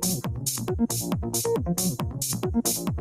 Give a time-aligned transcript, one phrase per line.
[0.00, 0.14] Thank
[2.78, 2.91] you.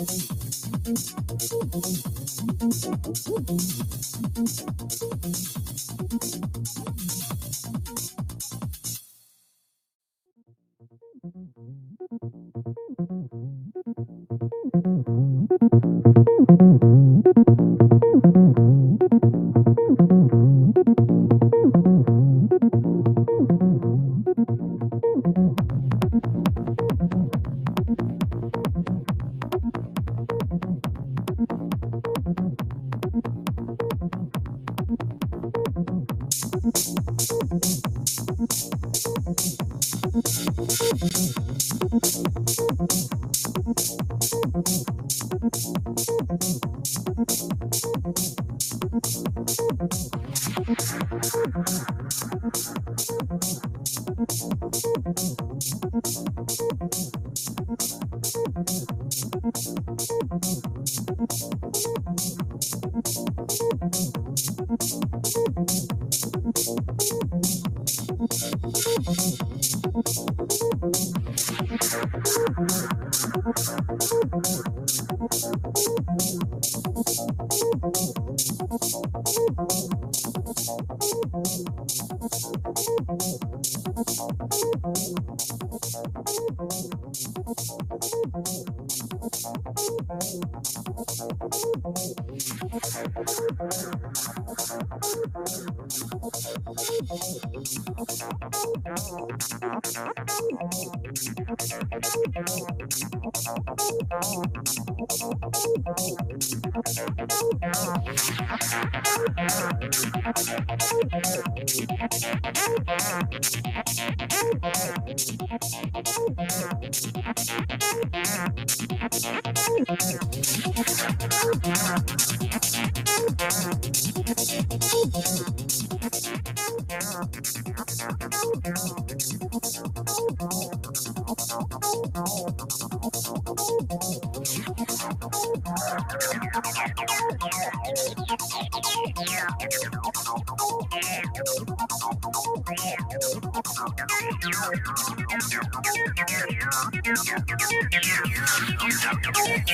[149.13, 149.70] out.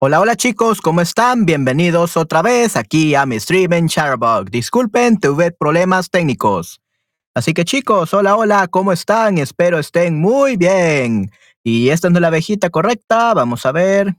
[0.00, 1.44] Hola, hola chicos, ¿cómo están?
[1.44, 4.48] Bienvenidos otra vez aquí a mi stream en Charbug.
[4.48, 6.80] Disculpen, tuve problemas técnicos.
[7.34, 9.38] Así que chicos, hola, hola, ¿cómo están?
[9.38, 11.32] Espero estén muy bien.
[11.64, 14.14] Y esta no es la abejita correcta, vamos a ver.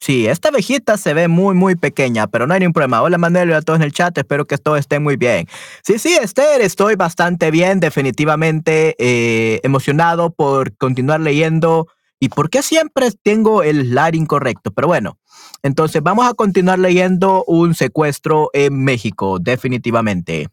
[0.00, 3.02] Sí, esta abejita se ve muy, muy pequeña, pero no hay ningún problema.
[3.02, 5.46] Hola Manuel y a todos en el chat, espero que todo esté muy bien.
[5.82, 11.88] Sí, sí, Esther, estoy bastante bien, definitivamente eh, emocionado por continuar leyendo
[12.20, 14.70] ¿Y por qué siempre tengo el slide incorrecto?
[14.70, 15.18] Pero bueno,
[15.62, 20.48] entonces vamos a continuar leyendo un secuestro en México, definitivamente.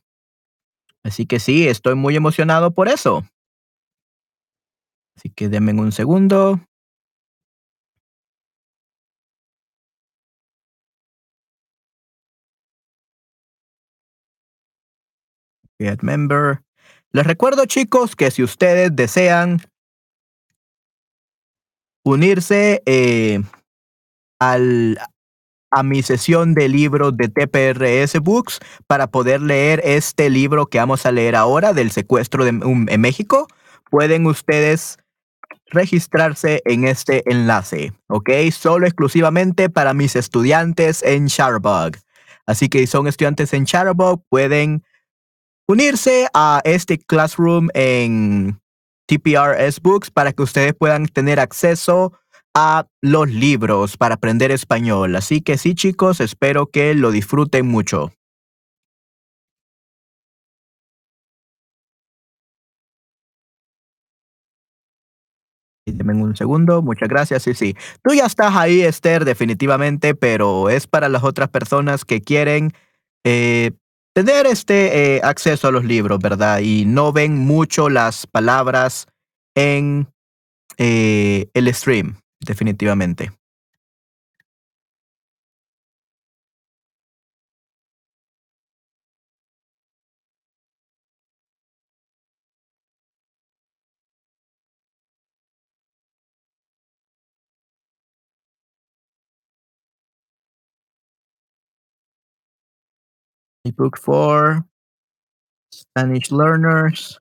[1.04, 3.24] Así que sí, estoy muy emocionado por eso.
[5.16, 6.60] Así que denme un segundo.
[15.80, 16.62] Get member.
[17.12, 19.62] Les recuerdo chicos que si ustedes desean
[22.04, 23.42] unirse eh,
[24.40, 24.98] al,
[25.72, 31.06] a mi sesión de libros de TPRS Books para poder leer este libro que vamos
[31.06, 33.48] a leer ahora del secuestro de, en México.
[33.90, 34.98] Pueden ustedes
[35.68, 38.30] registrarse en este enlace, ¿ok?
[38.52, 41.98] Solo exclusivamente para mis estudiantes en Shutterbug.
[42.46, 44.84] Así que si son estudiantes en Shutterbug, pueden
[45.68, 48.60] unirse a este classroom en
[49.08, 52.14] TPRS Books para que ustedes puedan tener acceso
[52.54, 55.16] a los libros para aprender español.
[55.16, 58.12] Así que sí, chicos, espero que lo disfruten mucho.
[65.86, 67.44] Deme un segundo, muchas gracias.
[67.44, 67.76] Sí, sí.
[68.02, 72.72] Tú ya estás ahí, Esther, definitivamente, pero es para las otras personas que quieren
[73.26, 73.72] eh,
[74.14, 76.60] tener este eh, acceso a los libros, ¿verdad?
[76.60, 79.08] Y no ven mucho las palabras
[79.56, 80.08] en
[80.78, 83.32] eh, el stream, definitivamente.
[103.72, 104.66] Book for
[105.72, 107.18] Spanish learners.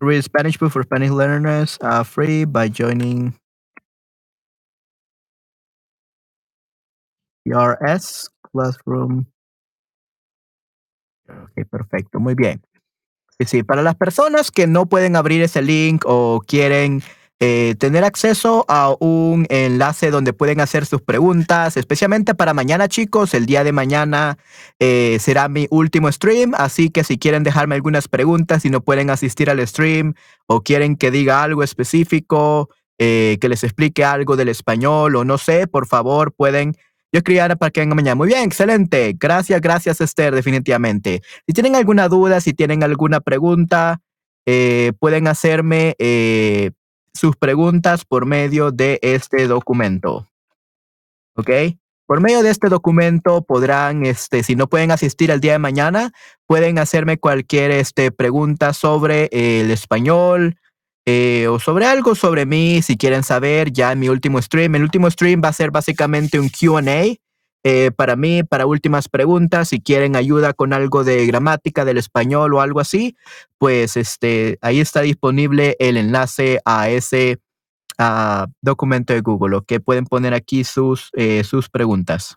[0.00, 3.34] Read Spanish book for Spanish learners uh, free by joining
[7.46, 9.26] PRS Classroom.
[11.28, 12.62] Ok, perfecto, muy bien.
[13.40, 17.02] Sí, para las personas que no pueden abrir ese link o quieren
[17.40, 23.34] eh, tener acceso a un enlace donde pueden hacer sus preguntas, especialmente para mañana, chicos.
[23.34, 24.38] El día de mañana
[24.78, 29.10] eh, será mi último stream, así que si quieren dejarme algunas preguntas y no pueden
[29.10, 30.14] asistir al stream
[30.46, 35.36] o quieren que diga algo específico, eh, que les explique algo del español o no
[35.36, 36.76] sé, por favor, pueden.
[37.12, 38.14] Yo escribiré para que vengan mañana.
[38.14, 39.14] Muy bien, excelente.
[39.18, 41.20] Gracias, gracias, Esther, definitivamente.
[41.46, 44.00] Si tienen alguna duda, si tienen alguna pregunta,
[44.98, 45.94] pueden hacerme
[47.14, 50.28] sus preguntas por medio de este documento.
[51.36, 51.50] ¿Ok?
[52.06, 56.12] Por medio de este documento podrán, este, si no pueden asistir el día de mañana,
[56.46, 60.58] pueden hacerme cualquier este, pregunta sobre el español
[61.06, 64.74] eh, o sobre algo sobre mí, si quieren saber, ya en mi último stream.
[64.74, 67.16] El último stream va a ser básicamente un QA
[67.64, 72.52] eh, para mí, para últimas preguntas, si quieren ayuda con algo de gramática del español
[72.54, 73.16] o algo así,
[73.58, 77.40] pues este, ahí está disponible el enlace a ese
[78.60, 82.36] documento de Google, que pueden poner aquí sus, eh, sus preguntas.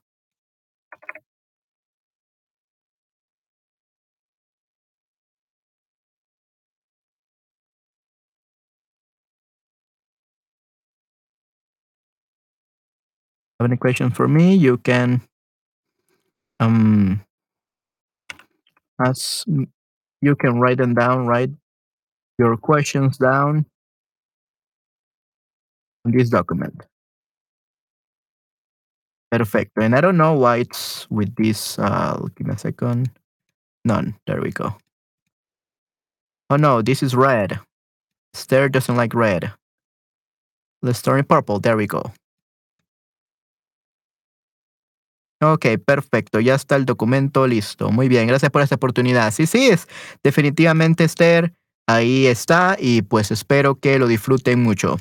[13.59, 15.21] Have any questions for me, you can
[16.59, 17.21] um
[19.03, 19.45] as
[20.21, 21.51] you can write them down, write
[22.39, 23.65] your questions down
[26.05, 26.83] on this document.
[29.31, 29.81] Perfecto.
[29.81, 31.77] And I don't know why it's with this.
[31.77, 33.11] Uh, give me a second.
[33.83, 34.15] None.
[34.25, 34.75] There we go.
[36.49, 37.59] Oh no, this is red.
[38.33, 39.51] Stair doesn't like red.
[40.81, 41.59] Let's turn it purple.
[41.59, 42.13] There we go.
[45.41, 46.39] Ok, perfecto.
[46.39, 47.91] Ya está el documento listo.
[47.91, 49.31] Muy bien, gracias por esta oportunidad.
[49.31, 49.87] Sí, sí, es
[50.23, 51.53] definitivamente Esther.
[51.87, 54.97] Ahí está y pues espero que lo disfruten mucho.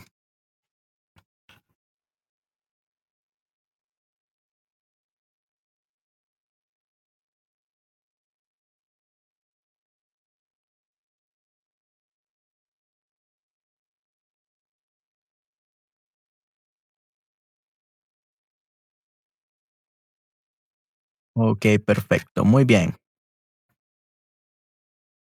[21.36, 22.44] Ok, perfecto.
[22.44, 22.94] Muy bien.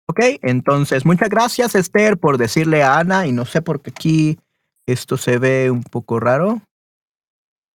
[0.06, 4.38] Ok, entonces muchas gracias Esther por decirle a Ana y no sé por qué aquí
[4.86, 6.60] esto se ve un poco raro.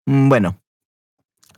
[0.06, 0.60] Mm, Bueno,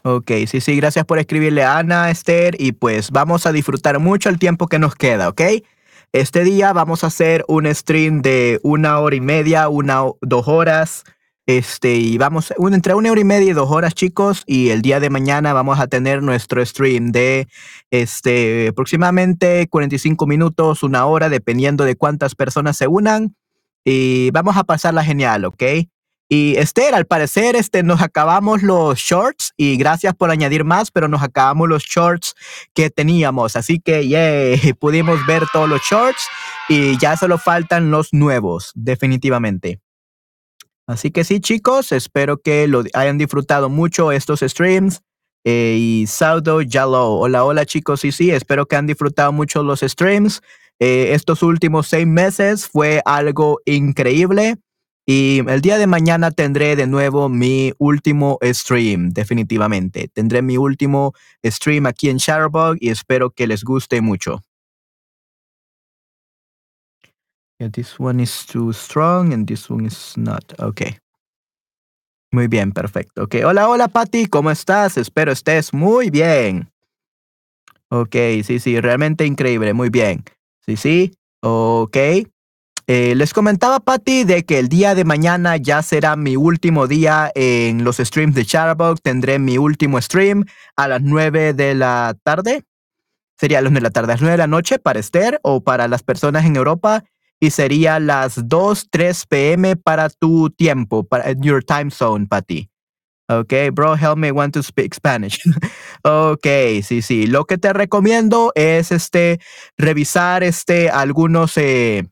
[0.02, 4.28] ok, sí, sí, gracias por escribirle a Ana, Esther y pues vamos a disfrutar mucho
[4.28, 5.40] el tiempo que nos queda, ¿ok?
[6.12, 11.04] Este día vamos a hacer un stream de una hora y media, una dos horas.
[11.48, 14.42] Este, y vamos, un- entre una hora y media y dos horas, chicos.
[14.44, 17.48] Y el día de mañana vamos a tener nuestro stream de
[17.90, 23.34] este, aproximadamente 45 minutos, una hora, dependiendo de cuántas personas se unan.
[23.82, 25.62] Y vamos a pasarla genial, ¿ok?
[26.28, 31.08] Y Esther, al parecer, este, nos acabamos los shorts y gracias por añadir más, pero
[31.08, 32.34] nos acabamos los shorts
[32.74, 33.56] que teníamos.
[33.56, 36.26] Así que, yay, pudimos ver todos los shorts
[36.68, 39.80] y ya solo faltan los nuevos, definitivamente.
[40.88, 45.02] Así que sí, chicos, espero que lo hayan disfrutado mucho estos streams.
[45.44, 49.80] Eh, y Saudo Yalo, hola, hola chicos, sí, sí, espero que han disfrutado mucho los
[49.80, 50.40] streams.
[50.80, 54.56] Eh, estos últimos seis meses fue algo increíble.
[55.06, 60.08] Y el día de mañana tendré de nuevo mi último stream, definitivamente.
[60.08, 61.12] Tendré mi último
[61.44, 64.42] stream aquí en Shutterbug y espero que les guste mucho.
[67.58, 70.44] Yeah, this one is too strong and this one is not.
[70.60, 70.98] Okay.
[72.30, 73.24] Muy bien, perfecto.
[73.24, 74.96] Ok, hola, hola Patty, ¿cómo estás?
[74.96, 76.70] Espero estés muy bien.
[77.88, 80.22] Ok, sí, sí, realmente increíble, muy bien.
[80.66, 81.96] Sí, sí, ok.
[82.86, 87.30] Eh, les comentaba, Patty, de que el día de mañana ya será mi último día
[87.34, 89.00] en los streams de Chatterbug.
[89.00, 90.44] Tendré mi último stream
[90.76, 92.64] a las 9 de la tarde.
[93.36, 95.40] Sería a las 9 de la tarde, a las 9 de la noche para Esther
[95.42, 97.04] o para las personas en Europa.
[97.40, 102.68] Y sería las 2, 3 pm para tu tiempo, para your time zone, Patty.
[103.30, 105.38] Ok, bro, help me want to speak Spanish.
[106.04, 106.46] ok,
[106.82, 107.26] sí, sí.
[107.26, 109.38] Lo que te recomiendo es este
[109.76, 112.08] revisar este algunos eh,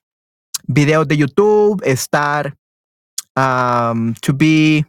[0.67, 2.55] videos de YouTube, estar
[3.35, 4.85] um, to be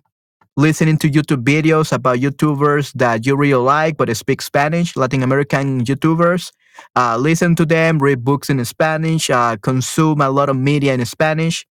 [0.57, 5.85] listening to YouTube videos about YouTubers that you really like but speak Spanish, Latin American
[5.85, 6.51] YouTubers.
[6.95, 11.05] Uh, listen to them, read books in Spanish, uh, consume a lot of media in
[11.05, 11.65] Spanish.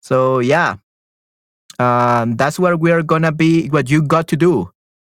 [0.00, 0.76] So yeah,
[1.78, 3.68] um, that's what we're gonna be.
[3.68, 4.70] What you got to do,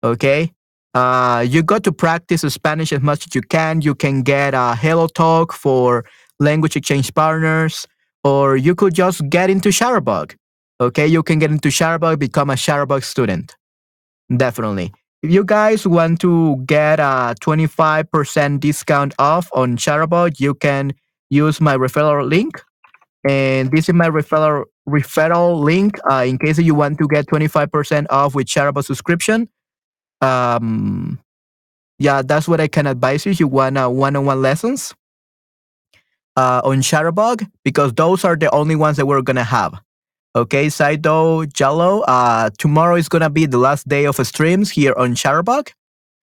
[0.02, 0.52] okay?
[0.94, 3.80] Uh, you got to practice Spanish as much as you can.
[3.80, 6.04] You can get a Hello Talk for
[6.38, 7.87] language exchange partners,
[8.23, 10.37] or you could just get into Shutterbug.
[10.80, 13.56] Okay, you can get into Shutterbug, become a Shutterbug student.
[14.35, 14.92] Definitely.
[15.25, 20.93] If you guys want to get a 25% discount off on Shutterbug, you can
[21.31, 22.62] use my referral link.
[23.26, 28.04] And this is my referral referral link uh, in case you want to get 25%
[28.11, 29.49] off with Shutterbug subscription.
[30.21, 31.19] Um,
[31.99, 33.33] yeah, that's what I can advise you.
[33.33, 34.95] if You want uh, one-on-one lessons
[36.37, 39.73] uh, on Shutterbug because those are the only ones that we're gonna have.
[40.37, 42.00] Okay, Saido Jello.
[42.00, 45.69] Uh, tomorrow is gonna be the last day of streams here on Shutterbug.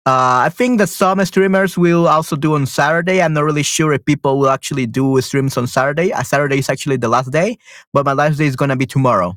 [0.07, 3.21] Uh, I think that some streamers will also do on Saturday.
[3.21, 6.13] I'm not really sure if people will actually do streams on Saturday.
[6.13, 7.59] Uh, Saturday is actually the last day,
[7.93, 9.37] but my last day is gonna be tomorrow.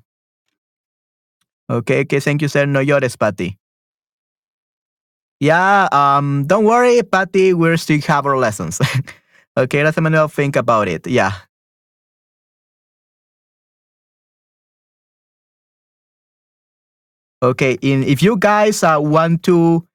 [1.70, 2.66] Okay, okay, thank you, sir.
[2.66, 3.58] No llores, Patty.
[5.40, 7.54] Yeah, um, don't worry, Patty.
[7.54, 8.80] We still have our lessons.
[9.58, 11.08] okay, let me think about it.
[11.08, 11.34] Yeah.
[17.44, 19.86] Okay, in, if you guys uh, want to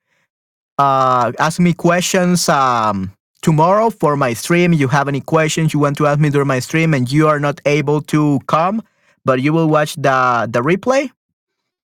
[0.78, 5.96] uh, ask me questions um, tomorrow for my stream, you have any questions you want
[5.98, 8.82] to ask me during my stream and you are not able to come,
[9.24, 11.08] but you will watch the, the replay,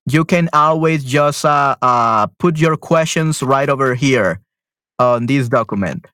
[0.05, 4.41] you can always just uh, uh, put your questions right over here
[4.99, 6.07] on this document.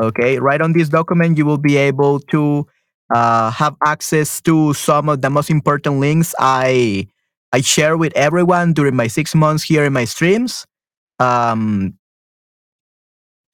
[0.00, 2.66] Okay, right on this document, you will be able to
[3.14, 7.06] uh, have access to some of the most important links I
[7.52, 10.66] I share with everyone during my six months here in my streams.
[11.18, 11.94] Um,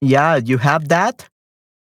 [0.00, 1.28] yeah, you have that.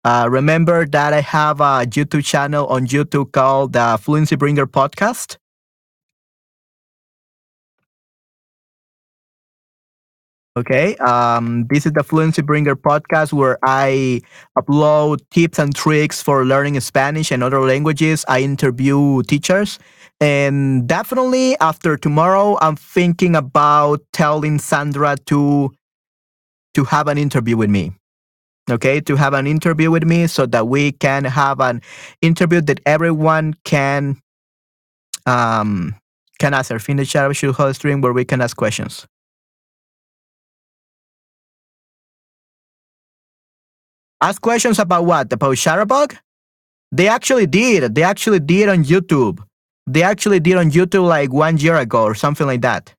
[0.05, 5.37] Uh, remember that I have a YouTube channel on YouTube called the Fluency Bringer Podcast.
[10.57, 10.97] Okay.
[10.97, 14.21] Um, this is the Fluency Bringer podcast where I
[14.59, 18.25] upload tips and tricks for learning Spanish and other languages.
[18.29, 19.79] I interview teachers.
[20.21, 25.73] And definitely after tomorrow, I'm thinking about telling Sandra to
[26.75, 27.93] to have an interview with me.
[28.71, 31.81] Okay, to have an interview with me so that we can have an
[32.23, 34.21] interview that everyone can
[35.27, 35.95] um
[36.41, 36.79] can answer.
[36.79, 39.07] Finish our should hold stream where we can ask questions.
[44.21, 45.33] Ask questions about what?
[45.33, 46.17] About Shutterbug?
[46.93, 47.95] They actually did.
[47.95, 49.43] They actually did on YouTube.
[49.87, 52.95] They actually did on YouTube like one year ago or something like that.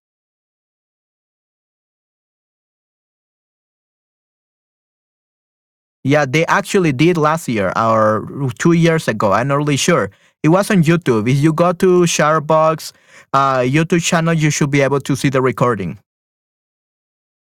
[6.04, 9.34] Yeah, they actually did last year or two years ago.
[9.34, 10.10] I'm not really sure.
[10.42, 11.30] It was on YouTube.
[11.30, 12.92] If you go to Shutterbug's
[13.34, 16.00] uh, YouTube channel, you should be able to see the recording.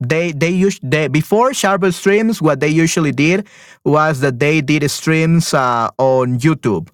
[0.09, 2.42] They they used they before Shutterbug streams.
[2.42, 3.47] What they usually did
[3.85, 6.88] was that they did streams uh, on YouTube.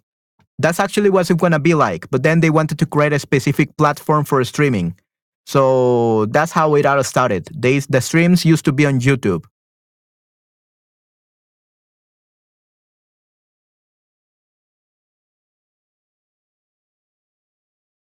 [0.59, 2.11] That's actually what it gonna be like.
[2.11, 4.97] But then they wanted to create a specific platform for streaming.
[5.47, 7.49] So that's how it all started.
[7.57, 9.45] They, the streams used to be on YouTube.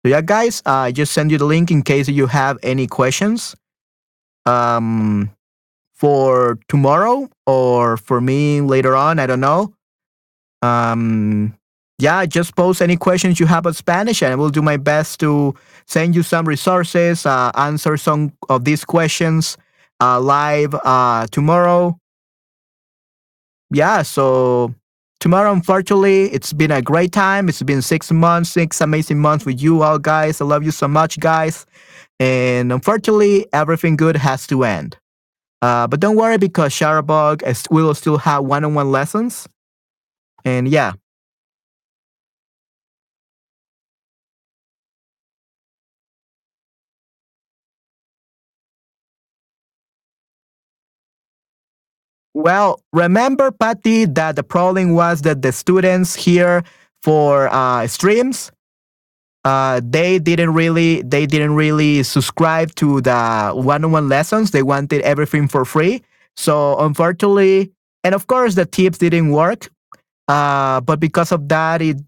[0.05, 2.87] So yeah, guys, uh, I just send you the link in case you have any
[2.89, 3.55] questions
[4.47, 5.31] um,
[5.95, 9.19] for tomorrow or for me later on.
[9.19, 9.75] I don't know.
[10.63, 11.57] Um,
[11.99, 15.21] yeah, just post any questions you have about Spanish, and I will do my best
[15.21, 15.55] to
[15.87, 19.57] send you some resources, uh, answer some of these questions
[20.01, 21.97] uh, live uh, tomorrow.
[23.71, 24.75] Yeah, so
[25.23, 27.49] tomorrow, unfortunately, it's been a great time.
[27.49, 30.41] It's been six months, six amazing months with you all, guys.
[30.41, 31.65] I love you so much, guys.
[32.19, 34.99] And unfortunately, everything good has to end.
[35.63, 39.49] Uh, but don't worry because Shutterbug will still have one on one lessons.
[40.45, 40.95] And yeah.
[52.35, 56.65] Well, remember, Patty, that the problem was that the students here
[57.03, 58.51] for uh, streams,
[59.45, 64.53] uh, they didn't really they didn't really subscribe to the one-on-one lessons.
[64.53, 66.03] They wanted everything for free.
[66.37, 67.73] So unfortunately,
[68.05, 69.69] and of course, the tips didn't work.
[70.29, 71.99] Uh, but because of that, it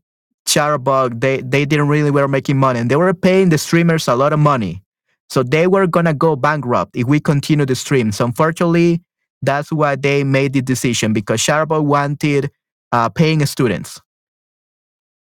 [0.48, 4.14] Shutterbug they they didn't really were making money, and they were paying the streamers a
[4.14, 4.82] lot of money.
[5.28, 8.12] So they were gonna go bankrupt if we continue the stream.
[8.12, 9.02] So unfortunately,
[9.46, 12.50] that's why they made the decision because Shutterbug wanted
[12.92, 14.00] uh, paying students.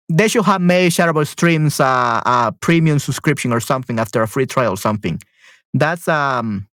[0.08, 4.46] They should have made Shutterbug streams uh, a premium subscription or something after a free
[4.46, 5.20] trial or something.
[5.74, 6.68] That's um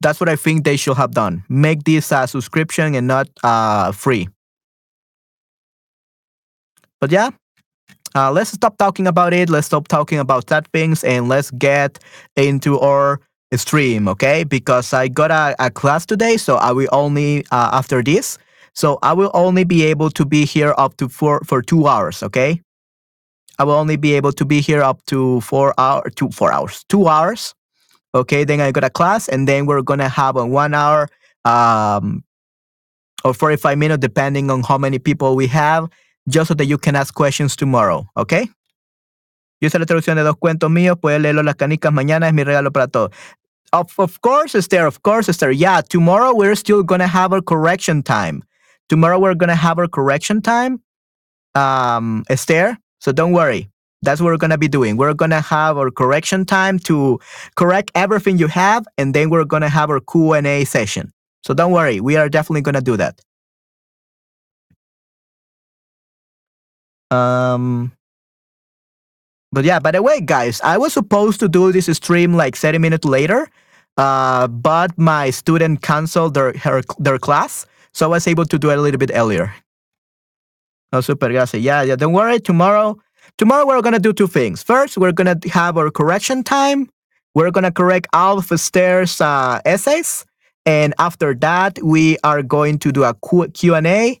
[0.00, 1.44] that's what I think they should have done.
[1.48, 4.28] Make this a subscription and not uh, free.
[7.00, 7.30] But yeah,
[8.14, 9.48] uh, let's stop talking about it.
[9.48, 11.98] Let's stop talking about that things and let's get
[12.36, 13.20] into our
[13.58, 14.44] stream, okay?
[14.44, 18.38] Because I got a, a class today, so I will only uh, after this.
[18.74, 22.22] So I will only be able to be here up to four for two hours,
[22.22, 22.60] okay?
[23.58, 26.84] I will only be able to be here up to four hour, two four hours,
[26.88, 27.54] two hours.
[28.14, 31.08] Okay, then I got a class, and then we're gonna have a one hour
[31.44, 32.24] um,
[33.24, 35.88] or 45 minutes, depending on how many people we have,
[36.28, 38.48] just so that you can ask questions tomorrow, okay?
[39.60, 42.42] Yo hice la traducción de dos cuentos míos, puede leerlo las canicas mañana, es mi
[42.42, 43.10] regalo para todos.
[43.72, 45.50] Of, of course, Esther, of course, Esther.
[45.50, 48.42] Yeah, tomorrow we're still gonna have our correction time.
[48.88, 50.82] Tomorrow we're gonna have our correction time,
[51.54, 52.76] um, Esther.
[53.00, 53.70] So don't worry.
[54.02, 54.96] That's what we're gonna be doing.
[54.98, 57.18] We're gonna have our correction time to
[57.56, 61.12] correct everything you have, and then we're gonna have our Q and A session.
[61.44, 62.00] So don't worry.
[62.00, 63.20] We are definitely gonna do that.
[67.10, 67.92] Um,
[69.52, 72.78] but yeah, by the way, guys, I was supposed to do this stream like 30
[72.78, 73.48] minutes later,
[73.96, 78.70] uh, but my student canceled their her, their class, so I was able to do
[78.70, 79.54] it a little bit earlier.
[80.92, 81.62] Oh, super, gracias.
[81.62, 81.96] Yeah, yeah.
[81.96, 82.38] Don't worry.
[82.40, 82.98] Tomorrow,
[83.38, 84.62] tomorrow we're gonna do two things.
[84.62, 86.88] First, we're gonna have our correction time.
[87.34, 90.24] We're gonna correct all of Esther's uh, essays,
[90.66, 94.20] and after that, we are going to do a Q and A,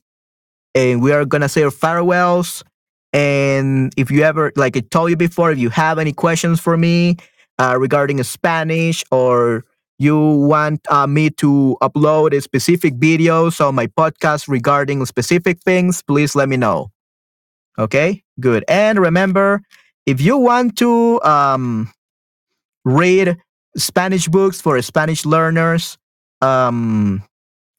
[0.74, 2.64] and we are gonna say our farewells
[3.12, 6.76] and if you ever, like I told you before, if you have any questions for
[6.76, 7.16] me
[7.58, 9.64] uh, regarding Spanish or
[9.98, 16.02] you want uh, me to upload a specific videos on my podcast regarding specific things,
[16.02, 16.90] please let me know.
[17.78, 18.64] Okay, good.
[18.68, 19.62] And remember,
[20.06, 21.92] if you want to um,
[22.84, 23.36] read
[23.76, 25.96] Spanish books for Spanish learners
[26.40, 27.22] um,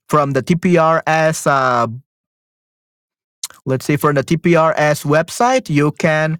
[0.07, 1.47] from the TPRS.
[1.47, 1.87] Uh,
[3.65, 6.39] let's see, from the TPRS website, you can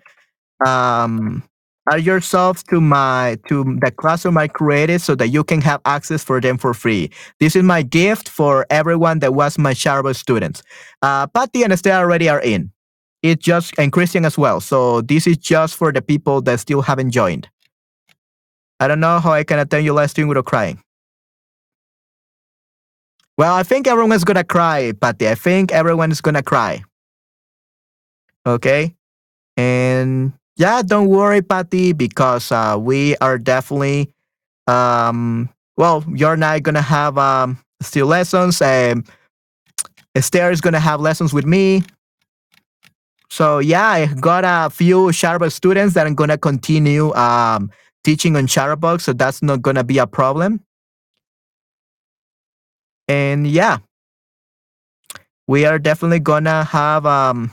[0.65, 1.43] um,
[1.91, 6.23] add yourself to my to the classroom I created so that you can have access
[6.23, 7.09] for them for free.
[7.39, 10.63] This is my gift for everyone that was my Sharbo students.
[11.01, 12.71] Uh, Patty and Esther already are in.
[13.21, 14.59] It's just and Christian as well.
[14.59, 17.49] So this is just for the people that still haven't joined.
[18.79, 20.81] I don't know how I can attend your live stream without crying.
[23.37, 25.27] Well, I think everyone is gonna cry, Patty.
[25.27, 26.83] I think everyone is gonna cry.
[28.45, 28.93] Okay,
[29.55, 34.11] and yeah, don't worry, Patty, because uh, we are definitely
[34.67, 38.61] um, well, you're not gonna have um, still lessons.
[38.61, 39.07] and
[40.15, 41.83] Esther is gonna have lessons with me.
[43.29, 47.71] So yeah, I got a few Shutterbug students that I'm gonna continue um,
[48.03, 50.61] teaching on Shutterbug, so that's not gonna be a problem.
[53.07, 53.79] And yeah,
[55.47, 57.51] we are definitely gonna have um,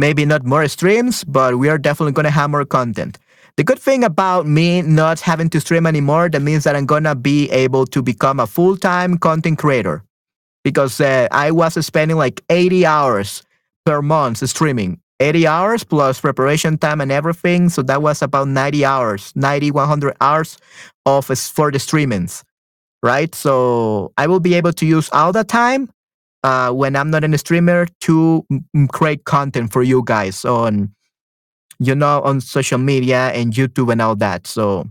[0.00, 3.18] maybe not more streams, but we are definitely gonna have more content.
[3.56, 7.14] The good thing about me not having to stream anymore, that means that I'm gonna
[7.14, 10.02] be able to become a full-time content creator
[10.64, 13.42] because uh, I was spending like 80 hours
[13.84, 15.00] per month streaming.
[15.20, 17.68] 80 hours plus preparation time and everything.
[17.68, 20.56] So that was about 90 hours, 90, 100 hours
[21.04, 22.42] of for the streamings,
[23.02, 23.34] right?
[23.34, 25.90] So I will be able to use all the time
[26.42, 28.46] uh, when I'm not a streamer to
[28.92, 30.94] create content for you guys on,
[31.78, 34.46] you know, on social media and YouTube and all that.
[34.46, 34.86] So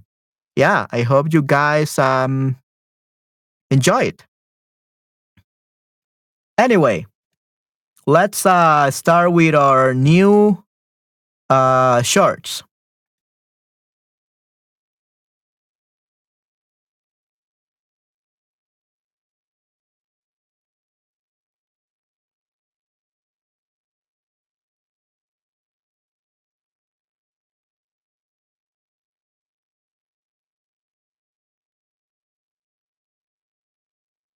[0.56, 2.58] yeah, I hope you guys um,
[3.72, 4.26] enjoy it.
[6.58, 7.06] Anyway,
[8.06, 10.62] let's uh, start with our new
[11.50, 12.64] uh, shorts.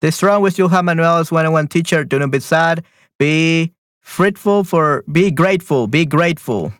[0.03, 2.03] This strong with Johan Manuel's one-on-one teacher.
[2.03, 2.83] Do not be sad.
[3.19, 3.71] Be
[4.17, 5.05] grateful for.
[5.09, 5.87] Be grateful.
[5.87, 6.73] Be grateful.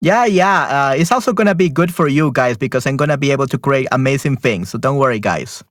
[0.00, 0.90] Yeah, yeah.
[0.90, 3.58] Uh, it's also gonna be good for you guys because I'm gonna be able to
[3.58, 4.70] create amazing things.
[4.70, 5.64] So don't worry, guys.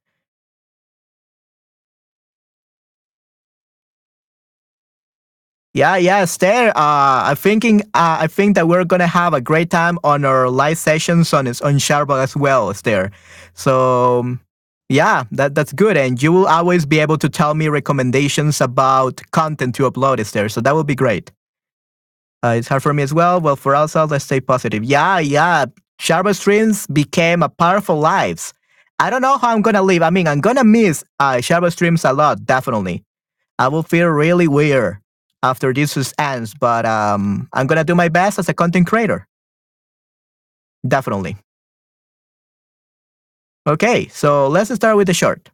[5.75, 6.69] Yeah, yeah, Esther.
[6.69, 7.81] Uh, I'm thinking.
[7.93, 11.47] Uh, I think that we're gonna have a great time on our live sessions on
[11.47, 13.11] on Shutterbug as well, Esther.
[13.55, 14.37] So
[14.87, 19.21] yeah, that that's good, and you will always be able to tell me recommendations about
[19.31, 20.47] content to upload, Esther.
[20.47, 21.29] So that will be great.
[22.41, 23.41] Uh, it's hard for me as well.
[23.41, 24.81] Well, for ourselves, let's stay positive.
[24.85, 25.65] Yeah, yeah.
[25.99, 28.53] Shutterbug streams became a powerful lives.
[28.99, 30.03] I don't know how I'm gonna live.
[30.03, 33.03] I mean, I'm gonna miss uh, streams a lot, definitely.
[33.59, 34.99] I will feel really weird
[35.45, 39.27] after this ends, but um, I'm gonna do my best as a content creator.
[40.87, 41.37] Definitely.
[43.67, 45.49] Okay, so let's start with the short.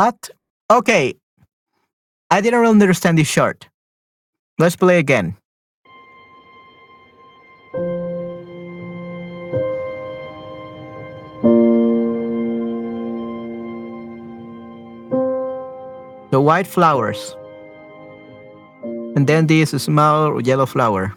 [0.00, 0.30] What?
[0.72, 1.12] Okay.
[2.30, 3.68] I didn't really understand this short.
[4.58, 5.36] Let's play again.
[16.30, 17.36] The white flowers.
[19.14, 21.12] And then this small yellow flower.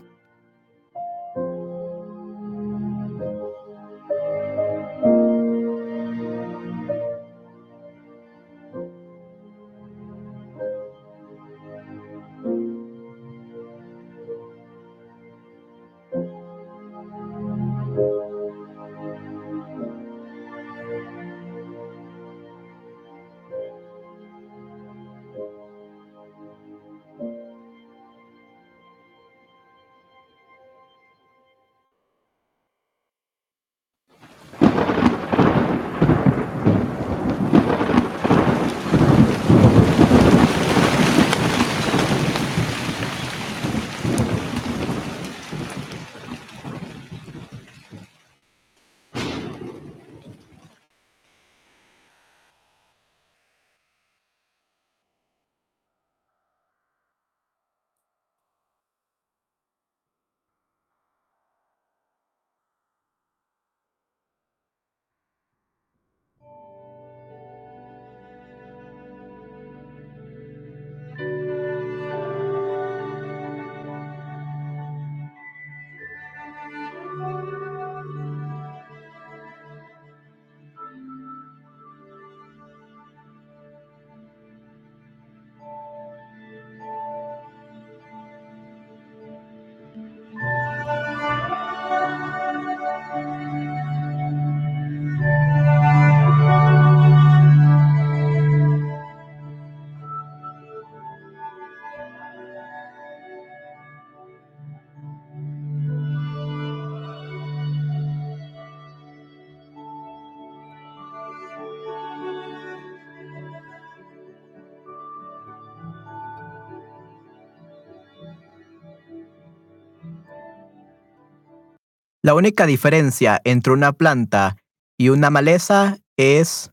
[122.26, 124.56] La única diferencia entre una planta
[124.98, 126.72] y una maleza es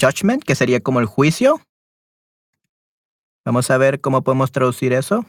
[0.00, 1.60] judgment, que sería como el juicio.
[3.44, 5.26] Vamos a ver cómo podemos traducir eso.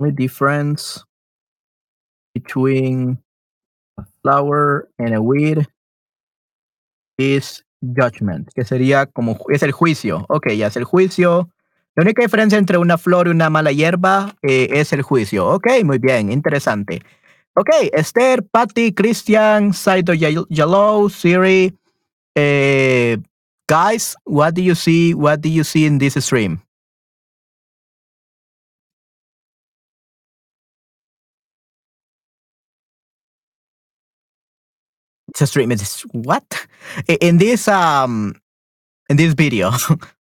[0.00, 1.04] The difference
[2.32, 3.22] between
[3.98, 5.66] a flower and a weed
[7.18, 10.24] is judgment, que sería como es el juicio.
[10.30, 11.50] Ok, ya es el juicio.
[11.96, 15.46] La única diferencia entre una flor y una mala hierba eh, es el juicio.
[15.46, 17.02] Ok, muy bien, interesante.
[17.54, 21.72] Ok, Esther, Patty, Christian, Saito Yellow, Siri.
[22.34, 23.18] Eh,
[23.68, 25.14] guys, what do you see?
[25.14, 26.60] What do you see in this stream?
[35.28, 35.72] It's stream.
[35.72, 36.44] It's what?
[37.20, 38.34] In this um
[39.08, 39.72] in this video.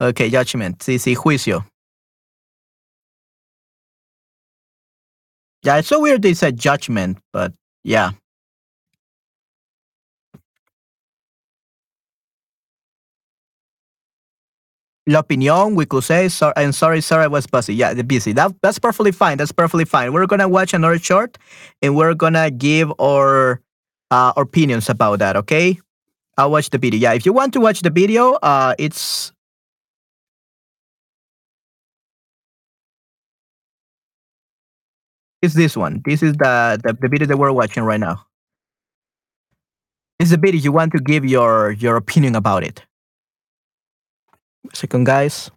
[0.00, 0.82] Ok, judgment.
[0.82, 1.64] Sí, sí, juicio.
[5.62, 7.52] Yeah, it's so weird they said judgment, but
[7.84, 8.12] yeah.
[15.06, 17.74] La opinion, we could say, so, I'm sorry, sorry, I was busy.
[17.74, 18.32] Yeah, busy.
[18.32, 19.36] That, that's perfectly fine.
[19.36, 20.14] That's perfectly fine.
[20.14, 21.36] We're going to watch another short
[21.82, 23.60] and we're going to give our
[24.10, 25.78] uh, opinions about that, okay?
[26.38, 26.98] I'll watch the video.
[26.98, 29.33] Yeah, if you want to watch the video, uh, it's
[35.44, 36.02] is this one.
[36.04, 38.26] This is the, the, the video that we're watching right now.
[40.18, 42.82] It's the video you want to give your your opinion about it.
[44.72, 45.50] Second, guys.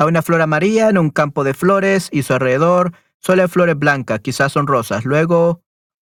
[0.00, 3.78] Hay una flor amarilla en un campo de flores y su alrededor solo hay flores
[3.78, 5.04] blancas, quizás son rosas.
[5.04, 5.60] Luego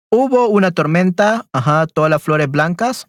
[0.09, 3.05] hubo una tormenta, ajá, todas las flores blancas.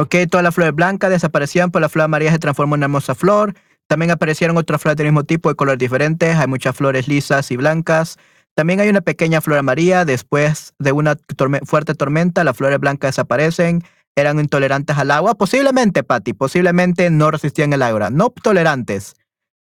[0.00, 3.14] Ok, todas las flores blancas desaparecían, pues la flor amarilla se transformó en una hermosa
[3.14, 3.52] flor.
[3.86, 6.36] También aparecieron otras flores del mismo tipo, de colores diferentes.
[6.36, 8.16] Hay muchas flores lisas y blancas.
[8.54, 10.06] También hay una pequeña flor amarilla.
[10.06, 11.18] Después de una
[11.66, 13.84] fuerte tormenta, las flores blancas desaparecen.
[14.16, 15.34] Eran intolerantes al agua.
[15.34, 18.08] Posiblemente, Patty, posiblemente no resistían el agua.
[18.08, 19.16] No tolerantes.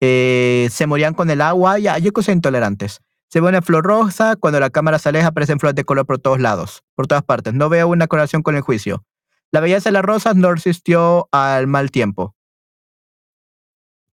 [0.00, 1.78] Eh, se morían con el agua.
[1.78, 3.02] Ya, yo intolerantes.
[3.28, 4.34] Se ve una flor rosa.
[4.34, 7.54] Cuando la cámara se aleja, aparecen flores de color por todos lados, por todas partes.
[7.54, 9.04] No veo una correlación con el juicio.
[9.54, 12.34] La belleza de las rosas no resistió al mal tiempo.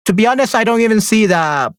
[0.05, 1.75] To be honest, I don't even see the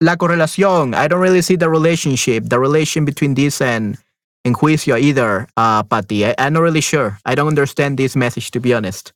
[0.00, 0.92] la correlación.
[0.92, 3.98] I don't really see the relationship, the relation between this and
[4.44, 6.26] and juicio either, uh, Patty.
[6.26, 7.18] I, I'm not really sure.
[7.24, 9.12] I don't understand this message, to be honest.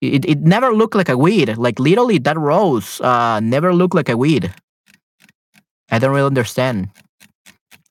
[0.00, 1.58] It, it never looked like a weed.
[1.58, 4.50] Like literally, that rose uh, never looked like a weed.
[5.90, 6.88] I don't really understand.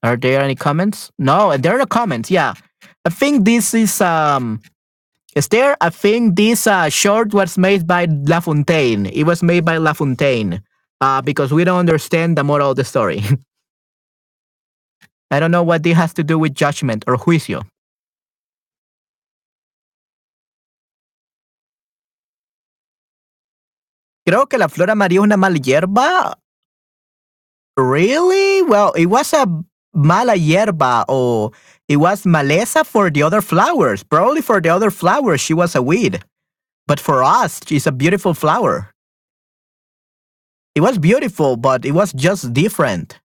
[0.01, 1.11] Are there any comments?
[1.19, 2.31] No, there are no comments.
[2.31, 2.55] Yeah,
[3.05, 4.61] I think this is um.
[5.35, 5.75] Is there?
[5.81, 9.05] I think this uh, short was made by La Fontaine.
[9.07, 10.61] It was made by La Fontaine.
[11.01, 13.21] Uh, because we don't understand the moral of the story.
[15.31, 17.63] I don't know what this has to do with judgment or juicio.
[24.25, 26.39] Creo que la flor amarilla es una mala hierba.
[27.77, 28.63] Really?
[28.63, 29.45] Well, it was a
[29.93, 31.51] mala hierba or
[31.87, 34.03] it was maleza for the other flowers.
[34.03, 36.23] Probably for the other flowers, she was a weed.
[36.87, 38.91] But for us, she's a beautiful flower.
[40.75, 43.19] It was beautiful, but it was just different.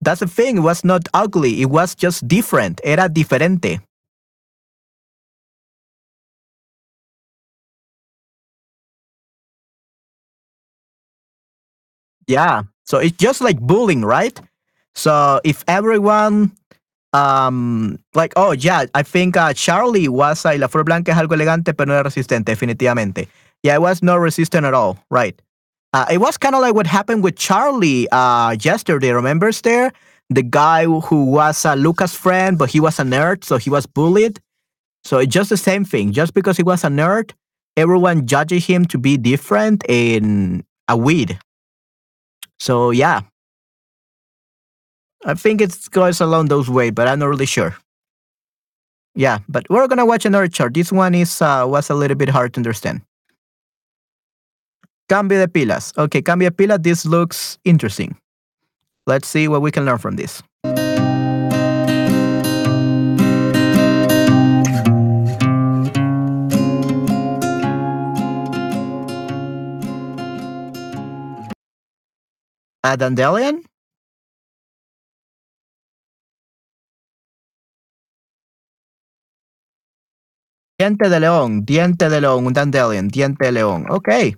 [0.00, 0.58] That's the thing.
[0.58, 1.60] It was not ugly.
[1.62, 2.80] It was just different.
[2.84, 3.80] Era diferente.
[12.26, 12.62] Yeah.
[12.84, 14.38] So it's just like bullying, right?
[14.94, 16.52] So if everyone,
[17.12, 21.34] um, like, oh yeah, I think uh, Charlie was uh, la flor blanca es algo
[21.34, 23.28] elegante, pero no era resistente, definitivamente.
[23.62, 25.40] Yeah, it was not resistant at all, right?
[25.92, 29.10] Uh, it was kind of like what happened with Charlie uh, yesterday.
[29.10, 29.92] Remembers there
[30.30, 33.86] the guy who was uh, Lucas' friend, but he was a nerd, so he was
[33.86, 34.40] bullied.
[35.04, 36.12] So it's just the same thing.
[36.12, 37.32] Just because he was a nerd,
[37.76, 41.38] everyone judges him to be different in a weed.
[42.60, 43.22] So yeah,
[45.24, 47.76] I think it goes along those way, but I'm not really sure.
[49.14, 50.74] Yeah, but we're gonna watch another chart.
[50.74, 53.02] This one is uh, was a little bit hard to understand.
[55.08, 55.96] Cambio de pilas.
[55.98, 56.82] Okay, cambio de pilas.
[56.82, 58.16] This looks interesting.
[59.06, 60.42] Let's see what we can learn from this.
[72.84, 73.67] A dandelion?
[80.78, 83.86] Diente de león, diente de león, un dandelion, diente de león.
[83.90, 84.36] Okay.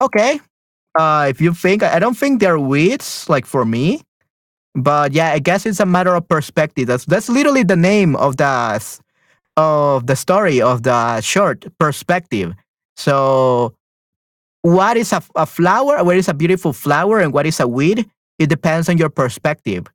[0.00, 0.40] Okay.
[0.98, 4.02] Uh, if you think, I don't think they're weeds, like for me.
[4.74, 6.86] But yeah, I guess it's a matter of perspective.
[6.86, 8.82] That's that's literally the name of the
[9.56, 12.54] of the story of the short perspective.
[12.96, 13.74] So,
[14.62, 16.02] what is a, a flower?
[16.04, 18.08] What is a beautiful flower, and what is a weed?
[18.38, 19.86] It depends on your perspective.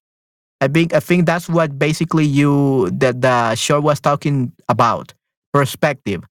[0.62, 5.14] I think I think that's what basically you that the show was talking about
[5.52, 6.24] perspective.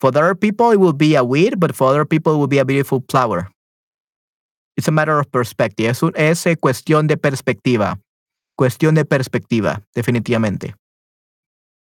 [0.00, 2.58] For other people, it will be a weed, but for other people, it will be
[2.58, 3.50] a beautiful flower.
[4.76, 5.90] It's a matter of perspective.
[5.90, 7.98] Es, un, es eh, cuestión de perspectiva.
[8.58, 10.74] Cuestión de perspectiva, definitivamente.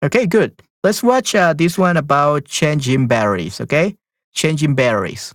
[0.03, 0.53] Okay, good.
[0.82, 3.97] Let's watch uh, this one about changing berries, okay?
[4.35, 5.35] Changing berries.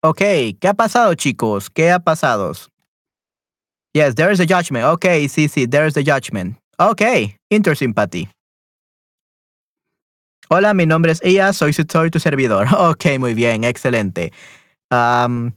[0.00, 0.18] Ok,
[0.60, 1.68] ¿qué ha pasado, chicos?
[1.70, 2.52] ¿Qué ha pasado?
[3.94, 4.84] Yes, there is a judgment.
[4.84, 6.56] Ok, sí, sí, there is a judgment.
[6.78, 7.02] Ok,
[7.50, 8.28] interesting, Patty.
[10.50, 12.68] Hola, mi nombre es Ia, soy, soy tu servidor.
[12.72, 14.32] Ok, muy bien, excelente.
[14.92, 15.52] Um,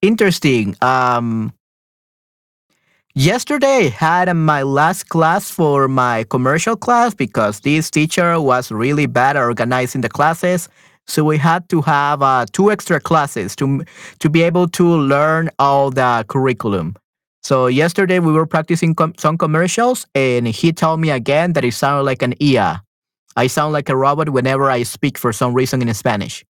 [0.00, 0.76] interesting.
[0.80, 1.52] Um,
[3.14, 9.36] yesterday had my last class for my commercial class because this teacher was really bad
[9.36, 10.68] at organizing the classes.
[11.08, 13.82] So we had to have uh, two extra classes to
[14.20, 16.96] to be able to learn all the curriculum.
[17.42, 21.72] So yesterday we were practicing com- some commercials, and he told me again that it
[21.72, 22.82] sounded like an IA.
[23.36, 26.44] I sound like a robot whenever I speak for some reason in Spanish.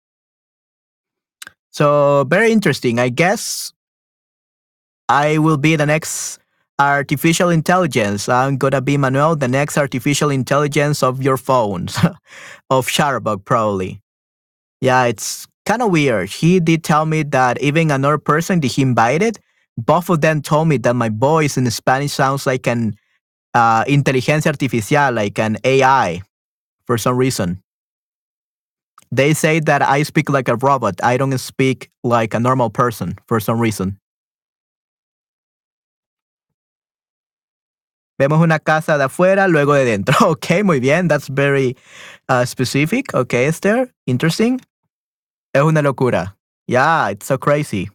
[1.71, 2.99] So very interesting.
[2.99, 3.73] I guess
[5.09, 6.41] I will be the next
[6.81, 8.29] artificial intelligence.
[8.29, 11.97] I'm gonna be Manuel, the next artificial intelligence of your phones,
[12.71, 14.01] of Shutterbug probably.
[14.81, 16.31] Yeah, it's kind of weird.
[16.31, 19.39] He did tell me that even another person that he invited,
[19.77, 22.95] both of them told me that my voice in Spanish sounds like an
[23.55, 26.23] uh, inteligencia artificial, like an AI,
[26.87, 27.63] for some reason.
[29.13, 30.97] They say that I speak like a robot.
[31.03, 33.99] I don't speak like a normal person for some reason.
[38.19, 40.15] Vemos una casa de afuera, luego de dentro.
[40.31, 41.09] Ok, muy bien.
[41.09, 41.77] That's very
[42.29, 43.15] uh, specific.
[43.15, 43.93] Okay, Esther.
[44.07, 44.61] Interesting.
[45.55, 46.37] Es una locura.
[46.67, 47.89] Yeah, it's so crazy.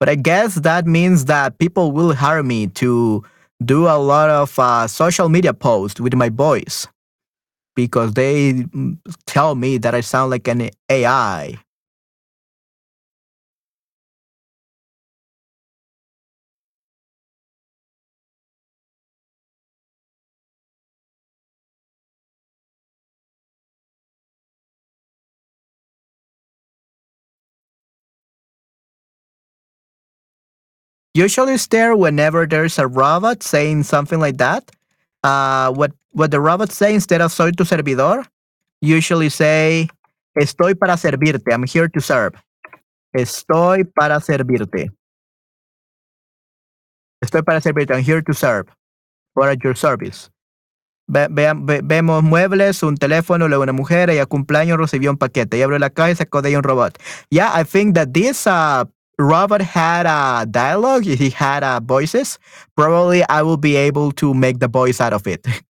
[0.00, 3.22] But I guess that means that people will hire me to
[3.62, 6.86] do a lot of uh, social media posts with my voice
[7.76, 8.96] because they mm,
[9.26, 11.58] tell me that I sound like an AI.
[31.14, 34.70] Usually, it's there whenever there's a robot saying something like that.
[35.24, 38.24] Uh, what what the robot say instead of "soy tu servidor,"
[38.80, 39.88] usually say
[40.38, 42.34] "estoy para servirte." I'm here to serve.
[43.16, 44.90] Estoy para servirte.
[47.24, 47.90] Estoy para servirte.
[47.94, 48.66] I'm here to serve.
[49.34, 50.30] For at your service.
[51.08, 55.58] Ve, ve- vemos muebles, un teléfono, luego una mujer, ella cumpleaños, recibió un paquete.
[55.58, 56.98] Y abrió la caja y sacó de un robot.
[57.30, 58.84] Yeah, I think that this uh,
[59.22, 61.04] robot had a dialogue.
[61.04, 62.38] He had uh, voices.
[62.76, 65.46] Probably I will be able to make the voice out of it.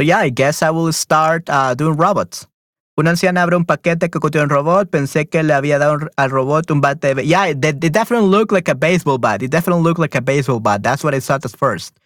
[0.00, 2.46] So yeah, I guess I will start uh, doing robots.
[2.96, 4.88] Una anciana abre un paquete que contiene un robot.
[4.88, 7.26] Pensé que le había dado al robot un bate de...
[7.26, 9.42] Yeah, they, they definitely look like a baseball bat.
[9.42, 10.82] It definitely look like a baseball bat.
[10.82, 11.98] That's what I thought at first.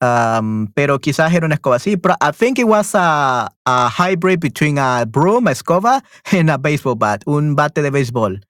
[0.00, 1.78] Um, pero quizás era una escoba.
[1.78, 6.48] Sí, pero I think it was a, a hybrid between a broom, a escoba, and
[6.48, 7.22] a baseball bat.
[7.26, 8.40] Un bate de béisbol.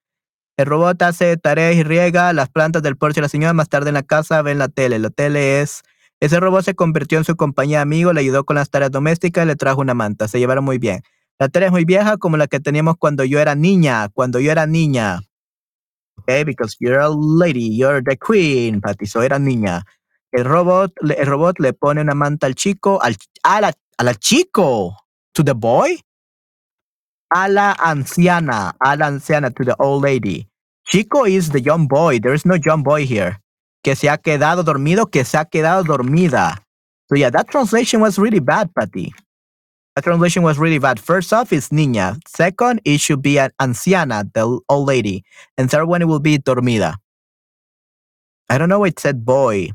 [0.59, 3.53] El robot hace tareas y riega las plantas del porche de la señora.
[3.53, 5.01] Más tarde en la casa ven la tele.
[5.01, 5.83] La tele es...
[6.21, 9.49] Ese robot se convirtió en su compañía amigo, le ayudó con las tareas domésticas y
[9.49, 10.29] le trajo una manta.
[10.29, 11.03] Se llevaron muy bien.
[11.39, 14.09] La tele es muy vieja como la que teníamos cuando yo era niña.
[14.09, 15.21] Cuando yo era niña.
[16.21, 18.81] Okay, because you're a lady, you're the queen.
[19.05, 19.85] So era niña.
[20.33, 24.15] El robot, el robot le pone una manta al chico, al, a, la, a la
[24.15, 24.97] chico,
[25.33, 26.01] to the boy,
[27.31, 30.49] a la anciana, a la anciana, to the old lady.
[30.85, 32.19] Chico is the young boy.
[32.19, 33.41] There is no young boy here.
[33.87, 36.61] Que se ha quedado dormido, que se ha quedado dormida.
[37.09, 39.15] So yeah, that translation was really bad, Patty.
[39.95, 40.99] That translation was really bad.
[40.99, 42.19] First off, it's niña.
[42.27, 45.23] Second, it should be an anciana, the old lady.
[45.57, 46.97] And third one, it will be dormida.
[48.51, 48.83] I don't know.
[48.83, 49.71] It said boy.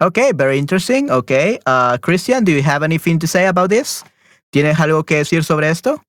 [0.00, 1.10] Okay, very interesting.
[1.10, 1.58] Okay.
[1.66, 4.04] Uh, Christian, do you have anything to say about this?
[4.52, 6.02] ¿Tienes algo que decir sobre esto?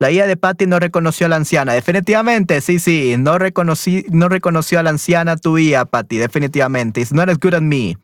[0.00, 1.74] La IA de Patty no reconoció a la anciana.
[1.74, 3.16] Definitivamente, sí, sí.
[3.18, 6.16] No, reconocí, no reconoció a la anciana tu IA, Patty.
[6.16, 7.02] Definitivamente.
[7.02, 7.96] It's not as good as me.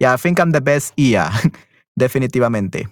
[0.00, 1.30] Yeah, I think I'm the best IA.
[1.96, 2.88] Definitivamente.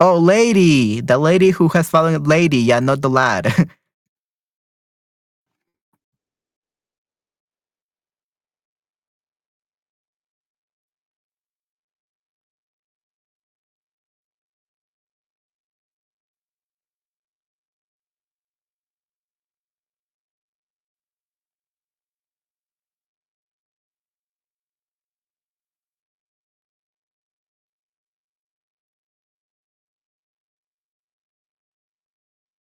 [0.00, 1.00] Oh, lady.
[1.00, 2.58] The lady who has fallen lady.
[2.58, 3.70] Yeah, not the lad.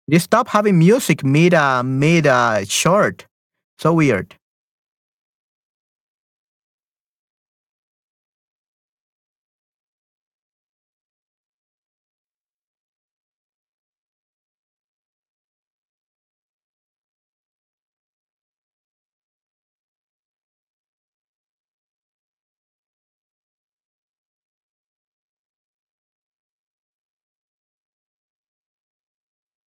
[0.07, 3.27] You stop having music mid uh, mid uh, short.
[3.79, 4.37] So weird.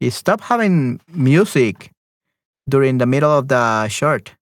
[0.10, 1.91] Stop having music
[2.70, 4.36] during the middle of the short.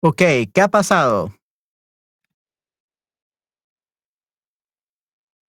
[0.00, 0.22] Ok,
[0.54, 1.32] ¿qué ha pasado?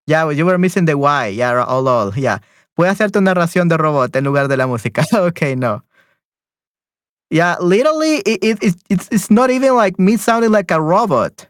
[0.06, 1.28] Yeah, you were missing the why.
[1.28, 2.12] Yeah, all, all.
[2.16, 2.38] Yeah.
[2.76, 5.04] Puedes hacerte una narración de robot en lugar de la música.
[5.12, 5.84] okay, no.
[7.30, 11.46] Yeah, literally, it, it, it, it's, it's not even like me sounding like a robot.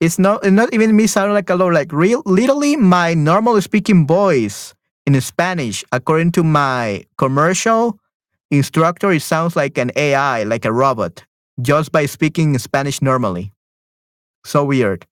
[0.00, 1.72] It's not, it's not even me sounding like a robot.
[1.72, 4.74] Like, real, literally, my normal speaking voice
[5.06, 7.98] in Spanish, according to my commercial
[8.50, 11.24] instructor, it sounds like an AI, like a robot.
[11.58, 13.52] Just by speaking Spanish normally.
[14.44, 15.06] So weird.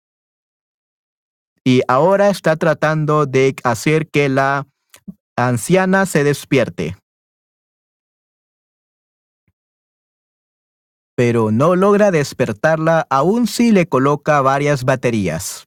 [1.65, 4.67] Y ahora está tratando de hacer que la
[5.37, 6.97] anciana se despierte.
[11.17, 15.66] Pero no logra despertarla aún si le coloca varias baterías.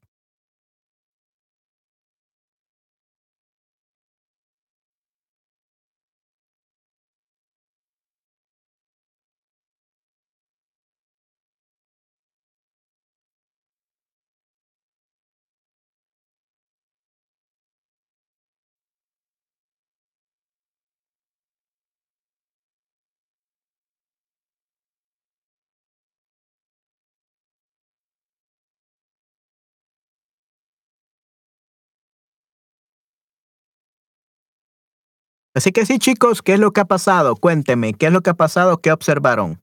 [35.59, 37.35] Así que sí, chicos, ¿qué es lo que ha pasado?
[37.35, 38.77] Cuénteme, ¿qué es lo que ha pasado?
[38.77, 39.61] ¿Qué observaron?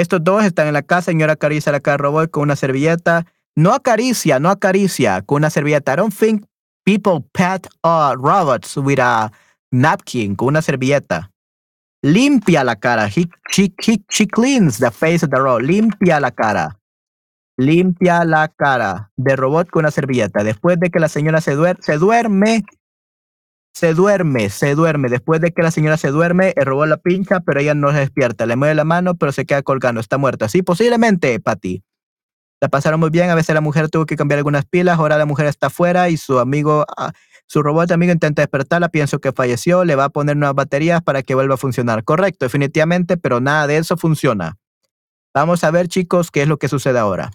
[0.00, 3.26] Estos dos están en la casa, señora acaricia la cara robot con una servilleta.
[3.56, 5.94] No acaricia, no acaricia con una servilleta.
[5.94, 6.44] I don't think
[6.84, 9.32] people pet uh, robots with a
[9.72, 11.30] napkin, con una servilleta.
[12.02, 13.08] limpia la cara.
[13.08, 15.62] He, she, he, she cleans the face of the robot.
[15.62, 16.78] Limpia la cara.
[17.58, 20.44] Limpia la cara de robot con una servilleta.
[20.44, 21.54] Después de que la señora se
[21.98, 22.64] duerme,
[23.78, 25.08] se duerme, se duerme.
[25.08, 27.98] Después de que la señora se duerme, el robot la pincha, pero ella no se
[27.98, 28.44] despierta.
[28.44, 30.00] Le mueve la mano, pero se queda colgando.
[30.00, 30.48] Está muerta.
[30.48, 31.84] Sí, posiblemente, Patty.
[32.60, 33.30] La pasaron muy bien.
[33.30, 34.98] A veces la mujer tuvo que cambiar algunas pilas.
[34.98, 37.12] Ahora la mujer está afuera y su amigo, ah,
[37.46, 38.88] su robot amigo intenta despertarla.
[38.88, 39.84] Pienso que falleció.
[39.84, 42.02] Le va a poner nuevas baterías para que vuelva a funcionar.
[42.02, 44.56] Correcto, definitivamente, pero nada de eso funciona.
[45.32, 47.30] Vamos a ver, chicos, qué es lo que sucede ahora.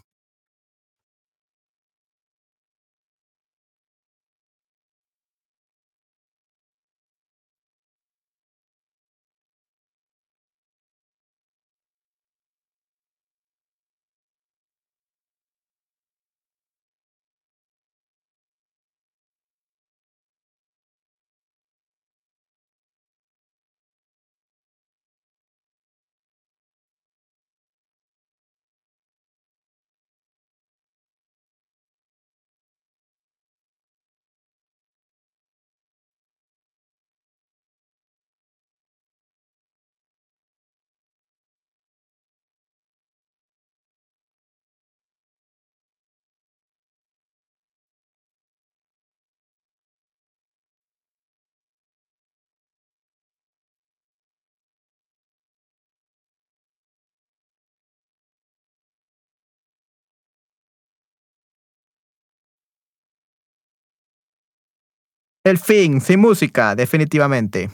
[65.45, 67.69] El fin, sin música, definitivamente.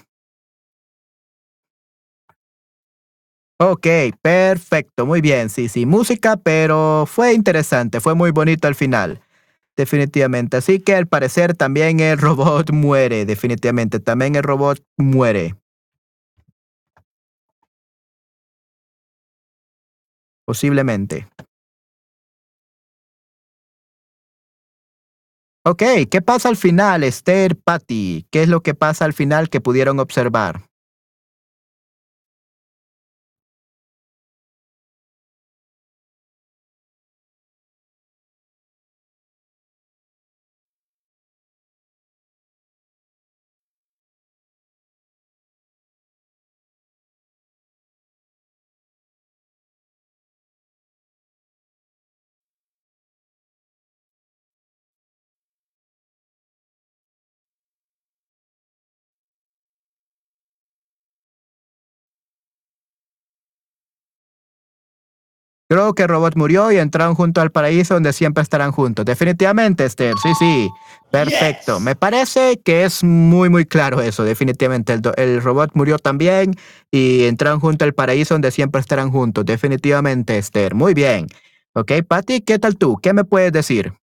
[3.61, 3.87] Ok,
[4.21, 9.21] perfecto, muy bien, sí, sí, música, pero fue interesante, fue muy bonito al final,
[9.77, 10.57] definitivamente.
[10.57, 15.55] Así que al parecer también el robot muere, definitivamente, también el robot muere.
[20.45, 21.27] Posiblemente.
[25.71, 28.25] Ok, ¿qué pasa al final, Esther, Patty?
[28.31, 30.68] ¿Qué es lo que pasa al final que pudieron observar?
[65.69, 69.05] Creo que el robot murió y entraron junto al paraíso donde siempre estarán juntos.
[69.05, 70.15] Definitivamente, Esther.
[70.21, 70.67] Sí, sí.
[71.11, 71.79] Perfecto.
[71.79, 74.23] Me parece que es muy, muy claro eso.
[74.23, 74.93] Definitivamente.
[74.93, 76.55] El, el, robot murió también
[76.89, 79.45] y entraron junto al paraíso donde siempre estarán juntos.
[79.45, 80.73] Definitivamente, Esther.
[80.73, 81.27] Muy bien.
[81.73, 82.97] Ok, Patty, ¿qué tal tú?
[82.97, 83.93] ¿Qué me puedes decir?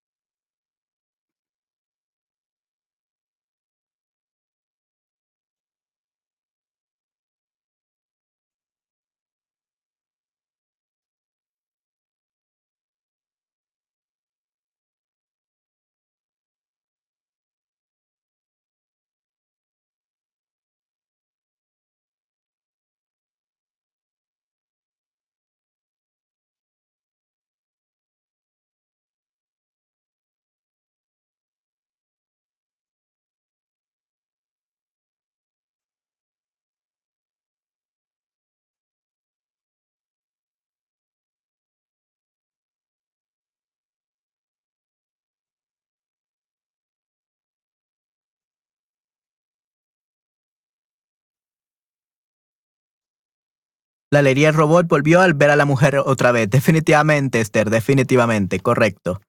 [54.11, 56.49] La alegría del robot volvió al ver a la mujer otra vez.
[56.49, 59.21] Definitivamente, Esther, definitivamente, correcto.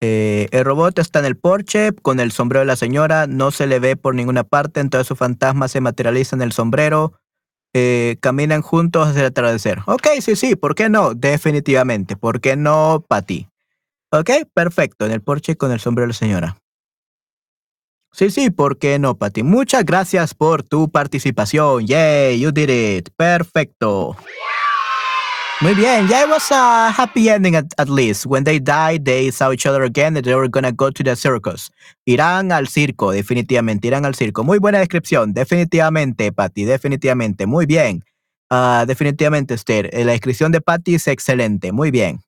[0.00, 3.66] Eh, el robot está en el porche con el sombrero de la señora, no se
[3.66, 7.14] le ve por ninguna parte, entonces su fantasma se materializa en el sombrero.
[7.74, 9.80] Eh, caminan juntos hacia el atardecer.
[9.86, 11.14] Ok, sí, sí, ¿por qué no?
[11.14, 13.48] Definitivamente, ¿por qué no para ti?
[14.10, 16.56] Ok, perfecto, en el porche con el sombrero de la señora.
[18.12, 19.42] Sí, sí, ¿por qué no, Patty?
[19.42, 21.86] Muchas gracias por tu participación.
[21.86, 23.10] Yay, you did it.
[23.16, 24.16] Perfecto.
[25.60, 28.26] Muy bien, yeah, it was a happy ending at, at, least.
[28.26, 31.16] When they died, they saw each other again and they were gonna go to the
[31.16, 31.72] circus.
[32.06, 34.44] Irán al circo, definitivamente, irán al circo.
[34.44, 37.46] Muy buena descripción, definitivamente, Patty, definitivamente.
[37.46, 38.04] Muy bien.
[38.50, 39.90] Uh, definitivamente, Esther.
[39.92, 41.72] La descripción de Patty es excelente.
[41.72, 42.20] Muy bien.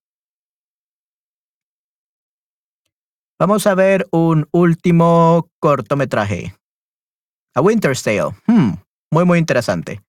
[3.40, 6.54] Vamos a ver un último cortometraje.
[7.54, 8.36] A Winter's Tale.
[8.46, 8.72] Hmm,
[9.10, 10.02] muy, muy interesante.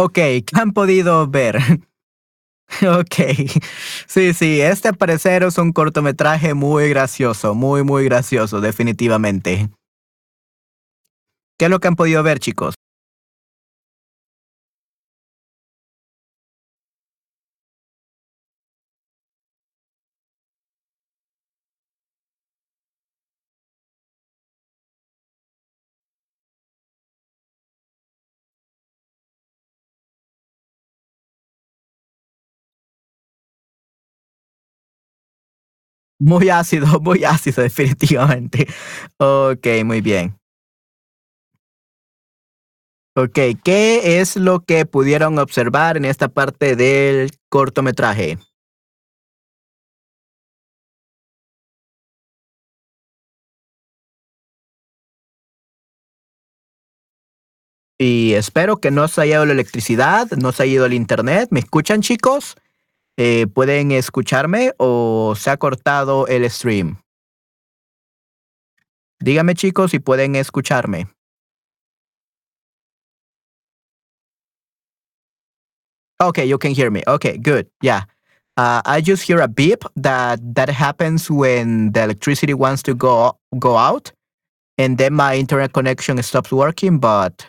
[0.03, 1.59] Ok, ¿qué han podido ver?
[2.82, 3.14] ok,
[4.07, 9.68] sí, sí, este al parecer es un cortometraje muy gracioso, muy, muy gracioso, definitivamente.
[11.59, 12.80] ¿Qué es lo que han podido ver, chicos?
[36.21, 38.66] Muy ácido, muy ácido, definitivamente.
[39.18, 40.37] Ok, muy bien.
[43.16, 48.39] Ok, ¿qué es lo que pudieron observar en esta parte del cortometraje?
[57.99, 61.49] Y espero que no se haya ido la electricidad, no se haya ido el internet.
[61.53, 62.57] ¿Me escuchan, chicos?
[63.23, 66.97] Eh, ¿Pueden escucharme o se ha cortado el stream?
[69.21, 71.07] Díganme, chicos, si pueden escucharme.
[76.18, 77.03] Okay, you can hear me.
[77.07, 77.66] Okay, good.
[77.83, 78.05] Yeah.
[78.57, 83.37] Uh, I just hear a beep that that happens when the electricity wants to go
[83.59, 84.12] go out,
[84.79, 86.99] and then my internet connection stops working.
[86.99, 87.47] But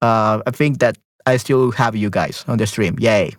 [0.00, 0.96] uh, I think that
[1.26, 2.96] I still have you guys on the stream.
[2.98, 3.36] Yay!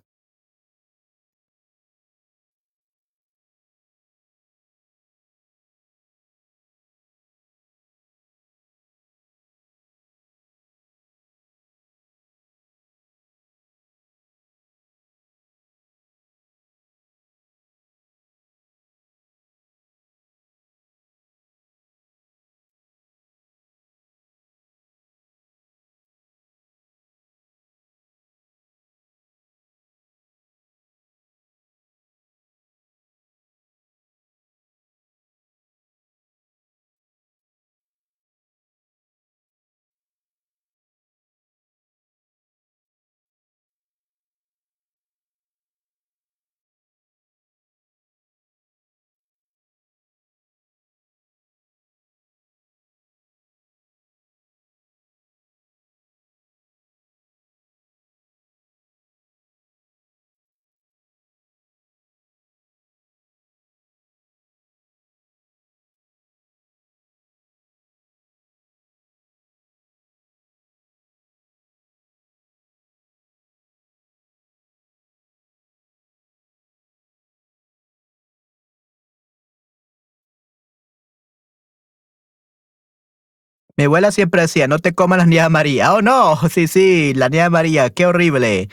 [83.77, 85.93] Mi abuela siempre decía, no te comas la nieve María.
[85.93, 88.69] Oh, no, sí, sí, la nieve María, qué horrible.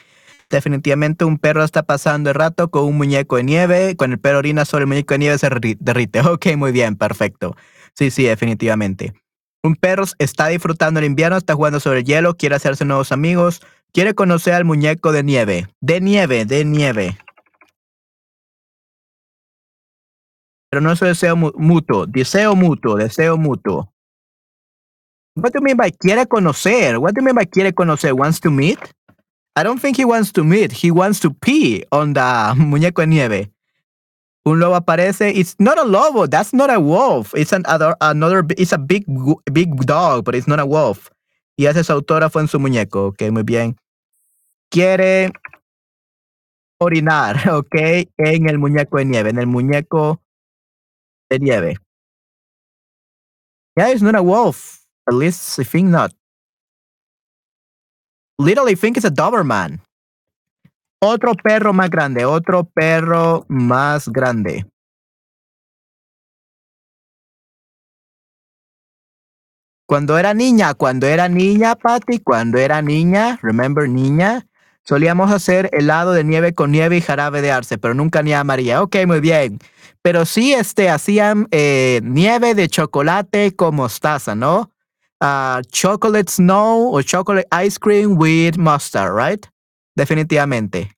[0.48, 4.38] Definitivamente un perro está pasando el rato con un muñeco de nieve, con el perro
[4.38, 5.48] orina sobre el muñeco de nieve se
[5.80, 6.20] derrite.
[6.28, 7.56] Ok, muy bien, perfecto.
[7.94, 9.14] Sí, sí, definitivamente.
[9.64, 13.62] Un perro está disfrutando el invierno, está jugando sobre el hielo, quiere hacerse nuevos amigos,
[13.92, 15.68] quiere conocer al muñeco de nieve.
[15.80, 17.18] De nieve, de nieve.
[20.70, 23.91] Pero no es deseo mutuo, deseo mutuo, deseo mutuo.
[25.34, 26.98] What do you mean by quiere conocer?
[27.00, 28.12] What do you mean by quiere conocer?
[28.12, 28.78] Wants to meet?
[29.56, 30.72] I don't think he wants to meet.
[30.72, 32.20] He wants to pee on the
[32.56, 33.50] muñeco de nieve.
[34.44, 35.32] Un lobo aparece.
[35.34, 36.26] It's not a lobo.
[36.26, 37.32] That's not a wolf.
[37.34, 38.44] It's an other, another.
[38.58, 39.04] It's a big
[39.52, 41.10] big dog, but it's not a wolf.
[41.56, 43.06] Y hace su autógrafo en su muñeco.
[43.08, 43.76] Ok, muy bien.
[44.70, 45.30] Quiere
[46.78, 47.74] orinar, ok,
[48.18, 50.20] en el muñeco de nieve, en el muñeco
[51.30, 51.76] de nieve.
[53.76, 54.81] Yeah, it's not a wolf.
[55.08, 56.12] At least I think not.
[58.38, 59.80] Literally think it's a Doberman.
[61.00, 64.64] Otro perro más grande, otro perro más grande.
[69.86, 74.46] Cuando era niña, cuando era niña, Patty, cuando era niña, remember niña,
[74.84, 78.82] solíamos hacer helado de nieve con nieve y jarabe de arce, pero nunca nieve amarilla.
[78.82, 79.58] Ok, muy bien.
[80.02, 84.71] Pero sí, este, hacían eh, nieve de chocolate con mostaza, ¿no?
[85.70, 89.46] Chocolate snow o chocolate ice cream with mustard, right?
[89.94, 90.90] Definitivamente.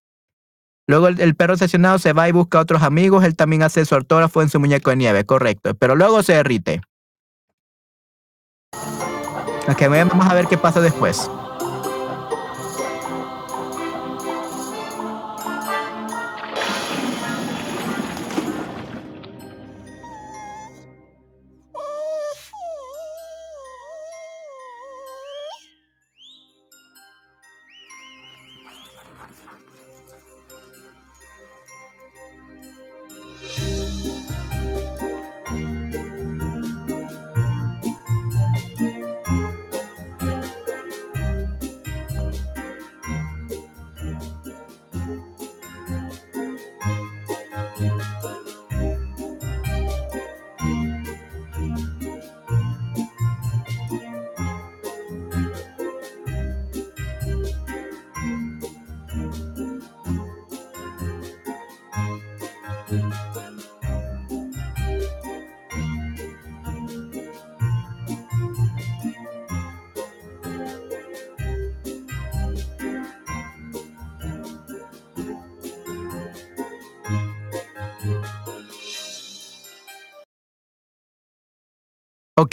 [0.87, 3.25] Luego el, perro sesionado se va y busca a otros amigos.
[3.25, 5.75] Él también hace su autógrafo en su muñeco de nieve, correcto.
[5.75, 6.83] Pero luego se derrite.
[9.67, 11.31] Ok, vamos a ver qué pasa después.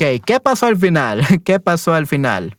[0.01, 1.21] Ok, ¿qué pasó al final?
[1.45, 2.57] ¿Qué pasó al final?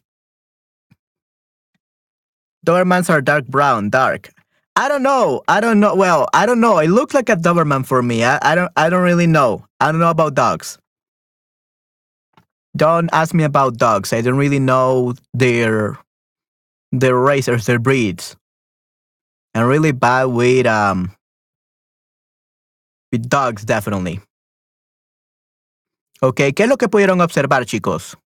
[2.64, 4.30] Dobermans are dark brown, dark.
[4.76, 5.42] I don't know.
[5.48, 5.96] I don't know.
[5.96, 6.78] Well, I don't know.
[6.78, 8.24] It looks like a Doberman for me.
[8.24, 8.70] I, I don't.
[8.76, 9.66] I don't really know.
[9.80, 10.78] I don't know about dogs.
[12.76, 14.12] Don't ask me about dogs.
[14.12, 15.98] I don't really know their
[16.92, 18.36] their races, their breeds.
[19.52, 21.10] I'm really bad with um
[23.10, 24.20] with dogs, definitely.
[26.24, 28.16] Ok, ¿qué es lo que pudieron observar, chicos?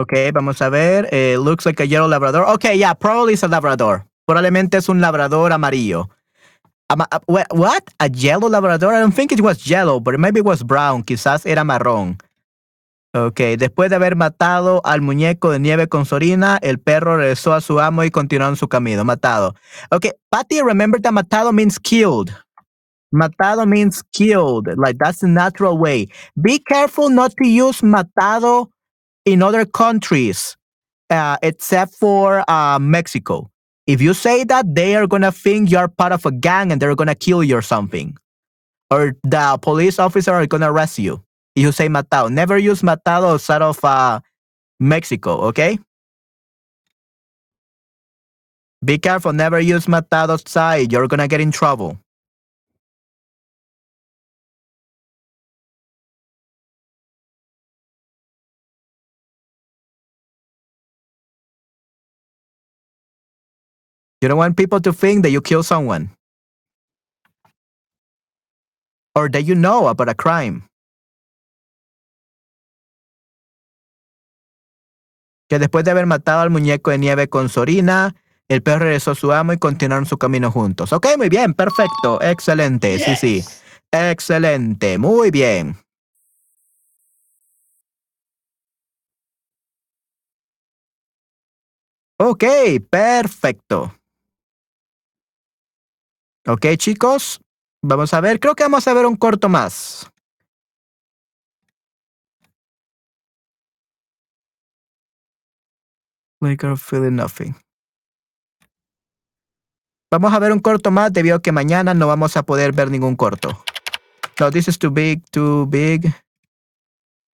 [0.00, 1.10] Ok, vamos a ver.
[1.12, 2.46] Eh, looks like a yellow labrador.
[2.48, 4.06] Ok, yeah, probably it's a labrador.
[4.24, 6.08] Probablemente es un labrador amarillo.
[6.88, 7.84] Uh, what?
[7.98, 8.94] A yellow labrador?
[8.94, 11.02] I don't think it was yellow, but maybe it was brown.
[11.02, 12.16] Quizás era marrón.
[13.12, 17.60] Ok, después de haber matado al muñeco de nieve con Sorina, el perro regresó a
[17.60, 19.04] su amo y continuó en su camino.
[19.04, 19.54] Matado.
[19.90, 22.30] Ok, Patty, remember that matado means killed.
[23.12, 24.66] Matado means killed.
[24.78, 26.08] Like that's the natural way.
[26.40, 28.70] Be careful not to use matado
[29.24, 30.56] in other countries,
[31.10, 33.50] uh, except for uh, Mexico.
[33.86, 36.94] If you say that, they are gonna think you're part of a gang and they're
[36.94, 38.16] gonna kill you or something,
[38.90, 41.22] or the police officer are gonna arrest you.
[41.56, 42.30] If You say matado.
[42.30, 44.20] Never use matado outside of uh,
[44.78, 45.40] Mexico.
[45.48, 45.78] Okay.
[48.84, 49.32] Be careful.
[49.32, 50.92] Never use matado outside.
[50.92, 51.98] You're gonna get in trouble.
[64.20, 66.10] You don't want people to think that you kill someone
[69.14, 70.64] or that you know about a crime.
[75.48, 78.14] Que después de haber matado al muñeco de nieve con Sorina,
[78.48, 80.92] el perro regresó a su amo y continuaron su camino juntos.
[80.92, 83.44] Ok, muy bien, perfecto, excelente, sí, sí.
[83.90, 85.76] Excelente, muy bien.
[92.18, 92.44] Ok,
[92.90, 93.94] perfecto.
[96.46, 97.40] Ok, chicos,
[97.82, 100.10] vamos a ver, creo que vamos a ver un corto más.
[106.40, 107.54] Like I'm feeling nothing.
[110.10, 112.90] Vamos a ver un corto más debido a que mañana no vamos a poder ver
[112.90, 113.62] ningún corto.
[114.40, 116.12] No, this is too big, too big.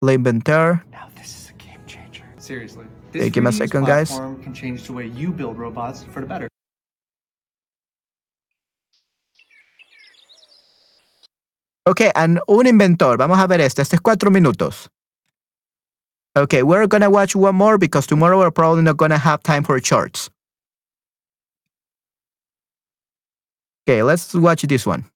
[0.01, 0.87] La inventar.
[0.91, 2.25] Now this is a game changer.
[2.39, 2.87] Seriously.
[3.09, 4.11] Okay, give me a 3D second, guys.
[4.43, 6.49] can change the way you build robots for the better.
[11.85, 13.17] Ok, and un inventor.
[13.17, 13.83] Vamos a ver este.
[13.83, 14.89] Este es cuatro minutos.
[16.37, 19.79] Okay, we're gonna watch one more because tomorrow we're probably not gonna have time for
[19.81, 20.31] shorts.
[23.87, 25.12] Okay, let's watch this one.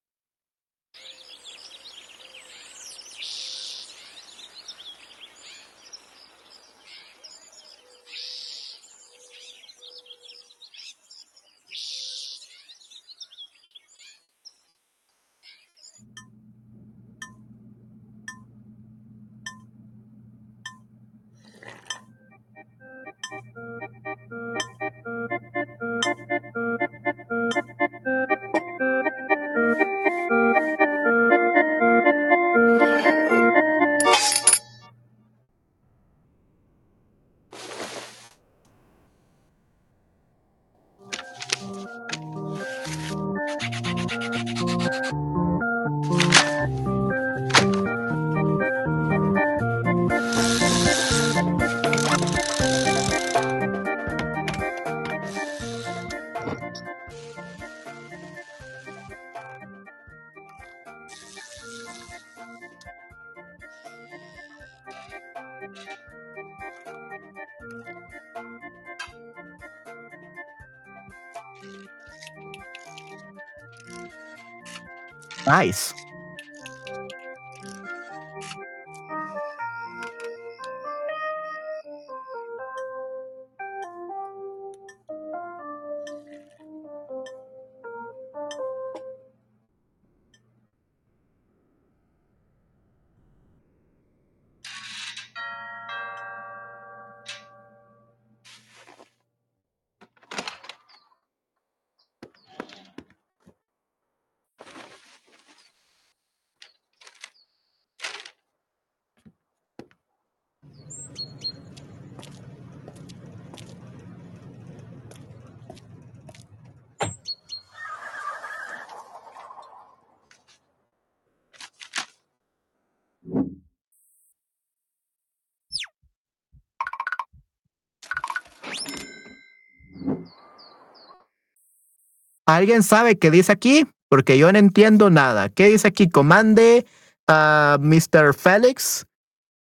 [132.46, 133.86] ¿Alguien sabe qué dice aquí?
[134.08, 135.48] Porque yo no entiendo nada.
[135.48, 136.08] ¿Qué dice aquí?
[136.08, 136.86] Comande
[137.26, 138.34] a Mr.
[138.34, 139.04] Félix.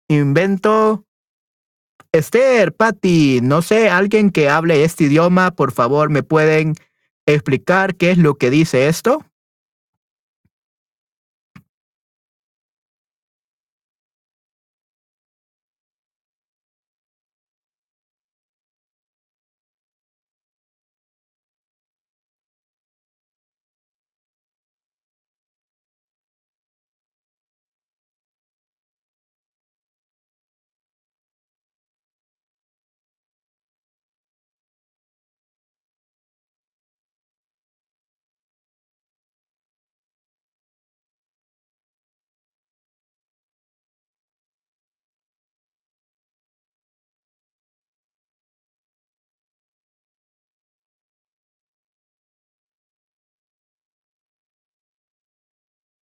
[0.10, 1.06] Invento.
[2.14, 6.76] Esther, Patty, no sé, alguien que hable este idioma, por favor, ¿me pueden
[7.26, 9.24] explicar qué es lo que dice esto?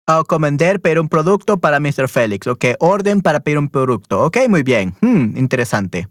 [0.08, 2.08] O comender pedir un producto para Mr.
[2.08, 2.46] Félix.
[2.46, 4.22] Ok, orden para pedir un producto.
[4.24, 4.94] Ok, muy bien.
[5.00, 6.06] Hmm, interesante.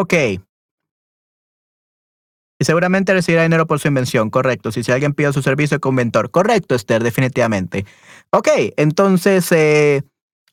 [0.00, 0.14] Ok.
[2.58, 4.72] Y seguramente recibirá dinero por su invención, correcto.
[4.72, 7.84] Si, si alguien pide su servicio como inventor, correcto, Esther, definitivamente.
[8.30, 8.48] Ok,
[8.78, 10.02] entonces, eh,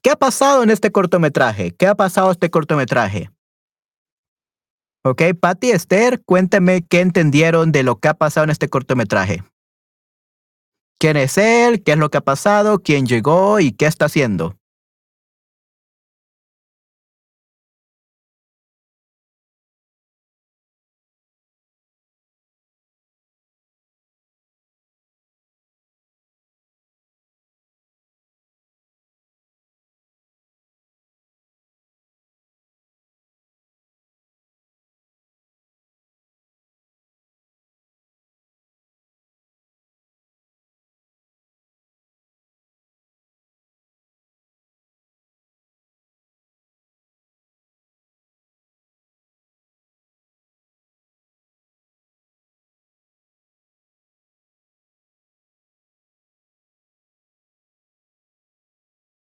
[0.01, 1.71] ¿qué ha pasado en este cortometraje?
[1.71, 3.29] ¿Qué ha pasado en este cortometraje?
[5.05, 9.43] Ok, Patty, Esther, cuénteme qué entendieron de lo que ha pasado en este cortometraje.
[10.99, 11.83] ¿Quién es él?
[11.83, 12.79] ¿Qué es lo que ha pasado?
[12.79, 13.61] ¿Quién llegó?
[13.61, 14.57] ¿Y qué está haciendo?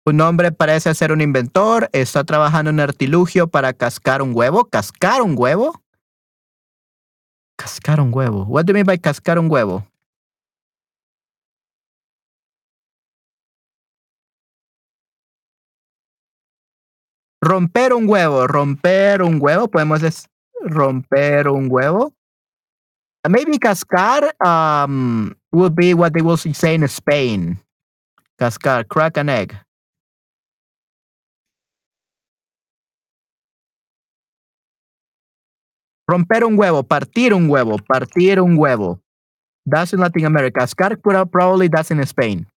[0.05, 4.65] Un hombre parece ser un inventor, está trabajando en artilugio para cascar un huevo.
[4.65, 5.81] ¿Cascar un huevo?
[7.55, 8.43] Cascar un huevo.
[8.45, 9.87] What do you mean by cascar un huevo?
[17.41, 20.01] Romper un huevo, romper un huevo, podemos
[20.61, 22.13] romper un huevo.
[23.29, 27.57] Maybe cascar um, would be what they will say in Spain.
[28.37, 29.55] Cascar, crack an egg.
[36.07, 38.99] Romper un huevo, partir un huevo, partir un huevo.
[39.65, 40.61] That's in Latin America.
[40.61, 42.47] Cascar probably that's in Spain.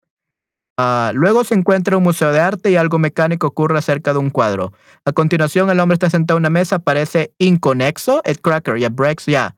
[0.78, 4.30] Uh, luego se encuentra un museo de arte y algo mecánico ocurre cerca de un
[4.30, 4.72] cuadro.
[5.06, 8.20] A continuación, el hombre está sentado en una mesa, parece inconexo.
[8.24, 9.56] El cracker, ya breaks, ya.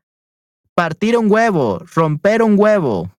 [0.74, 3.10] Partir un huevo, romper un huevo.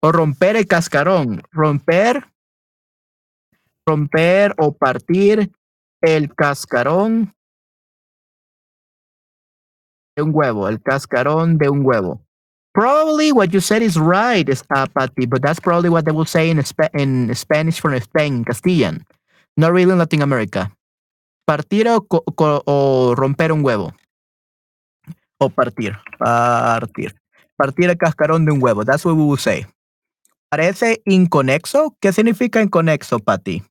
[0.00, 1.42] O romper el cascarón.
[1.50, 2.24] Romper
[3.88, 5.50] romper o partir
[6.02, 7.32] el cascarón
[10.16, 12.20] de un huevo, el cascarón de un huevo.
[12.74, 16.50] Probably what you said is right, uh, Patty, but that's probably what they will say
[16.50, 19.04] in, Sp in Spanish from Spain, Castilian,
[19.56, 20.70] not really in Latin America.
[21.46, 23.94] Partir o, o romper un huevo.
[25.40, 27.14] O partir, partir.
[27.56, 28.84] Partir el cascarón de un huevo.
[28.84, 29.66] That's what we will say.
[30.50, 31.96] Parece inconexo.
[32.00, 33.62] ¿Qué significa inconexo, Patty?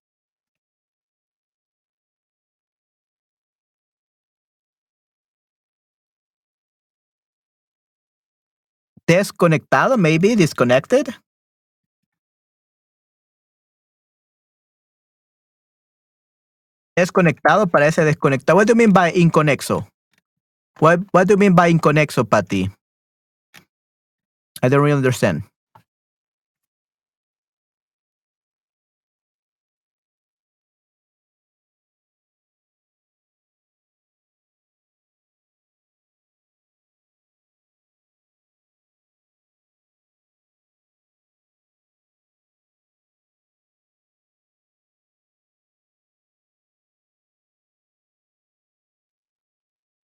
[9.08, 11.16] Desconectado, maybe disconnected.
[16.98, 18.56] Desconectado parece desconectado.
[18.56, 19.88] What do you mean by inconexo?
[20.80, 22.72] What What do you mean by inconexo, Patty?
[24.64, 25.44] I don't really understand.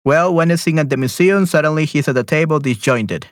[0.07, 3.27] Well, when he's sitting at the museum, suddenly he's at the table disjointed.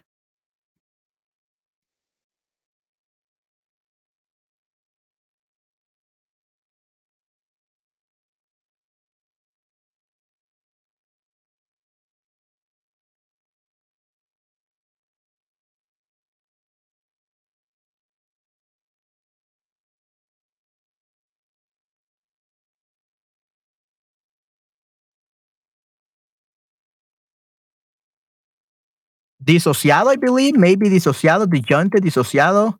[29.45, 32.79] Disociado, I believe, maybe disociado, disjointed, disociado.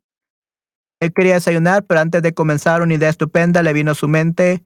[1.02, 4.66] Él quería desayunar, pero antes de comenzar una idea estupenda le vino a su mente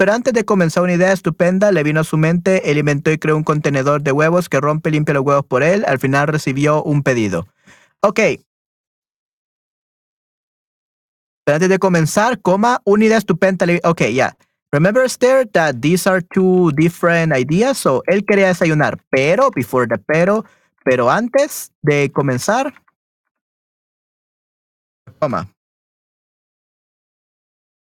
[0.00, 3.18] Pero antes de comenzar una idea estupenda, le vino a su mente, él inventó y
[3.18, 5.84] creó un contenedor de huevos que rompe y limpia los huevos por él.
[5.86, 7.46] Al final recibió un pedido.
[8.00, 8.18] Ok.
[11.44, 13.66] Pero antes de comenzar, coma, una idea estupenda.
[13.66, 14.36] le- Ok, ya.
[14.72, 17.78] Remember, Esther, that these are two different ideas.
[17.78, 20.44] So, él quería desayunar, pero, before the pero,
[20.84, 22.72] pero antes de comenzar,
[25.18, 25.48] coma.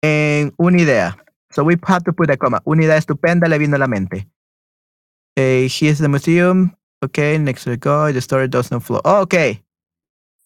[0.03, 1.18] En una idea.
[1.52, 2.62] So we have to put a comma.
[2.66, 4.28] Una idea estupenda le vino a la mente.
[5.36, 6.76] Eh, here's the museum.
[7.03, 9.02] Okay, next the guy, the story does not flow.
[9.03, 9.62] Oh, okay.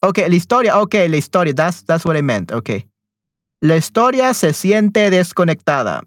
[0.03, 0.77] Okay, la historia.
[0.81, 1.53] Okay, la historia.
[1.53, 2.51] That's, that's what I meant.
[2.51, 2.87] Okay.
[3.61, 6.03] La historia se siente desconectada.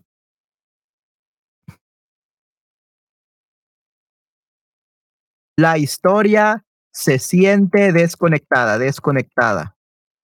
[5.58, 9.74] La historia se siente desconectada, desconectada.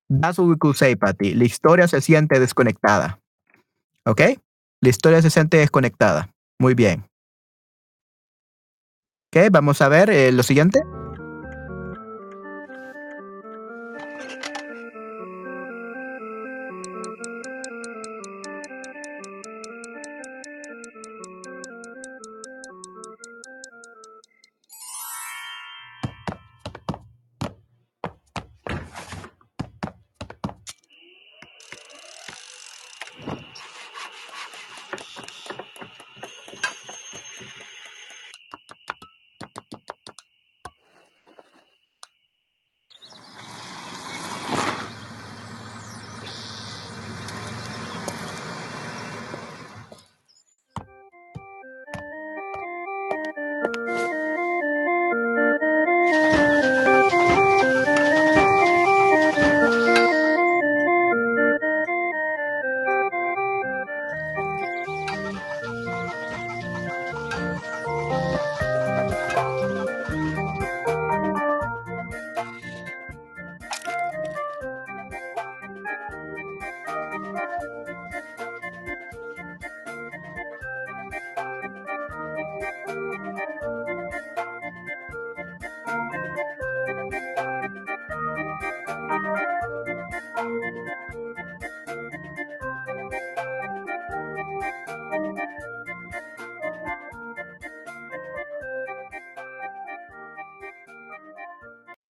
[0.09, 1.35] That's what we could say, Patty.
[1.35, 3.19] La historia se siente desconectada.
[4.07, 4.21] ¿Ok?
[4.81, 6.31] La historia se siente desconectada.
[6.61, 7.05] Muy bien.
[9.35, 10.79] Ok, vamos a ver eh, lo siguiente.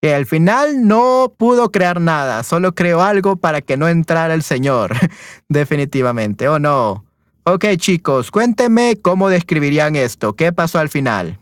[0.10, 4.42] Que al final no pudo crear nada, solo creó algo para que no entrara el
[4.42, 4.96] señor.
[5.50, 7.06] Definitivamente, ¿o no?
[7.44, 10.36] Ok, chicos, cuéntenme cómo describirían esto.
[10.36, 11.38] ¿Qué pasó al final?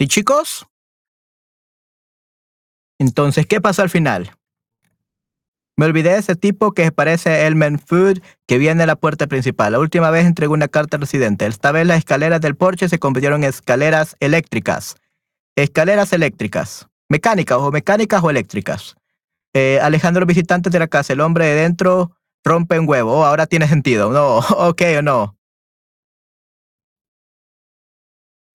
[0.00, 0.66] ¿Sí, chicos?
[2.98, 4.34] Entonces, ¿qué pasó al final?
[5.76, 9.26] Me olvidé de ese tipo que parece a Elman Food que viene a la puerta
[9.26, 9.72] principal.
[9.72, 11.44] La última vez entregó una carta al residente.
[11.44, 14.96] Esta vez las escaleras del porche se convirtieron en escaleras eléctricas.
[15.54, 16.88] Escaleras eléctricas.
[17.10, 18.96] Mecánicas o mecánicas o eléctricas.
[19.52, 23.18] Eh, Alejandro, visitantes de la casa, el hombre de dentro rompe un huevo.
[23.18, 24.10] Oh, ahora tiene sentido.
[24.10, 24.38] No,
[24.70, 25.36] ok o no.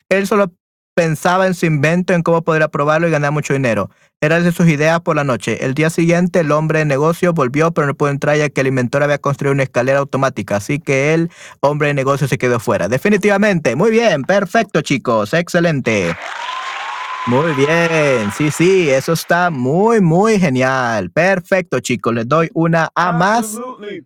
[0.10, 0.52] Él solo
[0.96, 3.92] pensaba en su invento, en cómo poder aprobarlo y ganar mucho dinero.
[4.22, 5.64] Era de sus ideas por la noche.
[5.64, 8.68] El día siguiente, el hombre de negocio volvió, pero no pudo entrar ya que el
[8.68, 10.56] inventor había construido una escalera automática.
[10.56, 12.88] Así que el hombre de negocio se quedó fuera.
[12.88, 13.76] Definitivamente.
[13.76, 14.24] Muy bien.
[14.24, 15.34] Perfecto, chicos.
[15.34, 16.16] Excelente.
[17.28, 21.10] Muy bien, sí, sí, eso está muy, muy genial.
[21.10, 23.60] Perfecto, chicos, les doy una A más.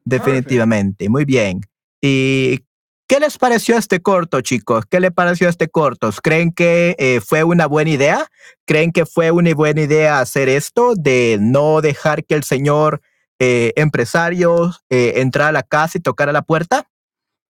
[0.06, 1.60] Definitivamente, muy bien.
[2.02, 2.62] ¿Y
[3.10, 4.86] qué les pareció este corto, chicos?
[4.88, 6.12] ¿Qué les pareció este corto?
[6.22, 8.28] ¿Creen que eh, fue una buena idea?
[8.66, 13.02] ¿Creen que fue una buena idea hacer esto de no dejar que el señor
[13.40, 16.88] eh, empresario eh, entrara a la casa y tocara la puerta?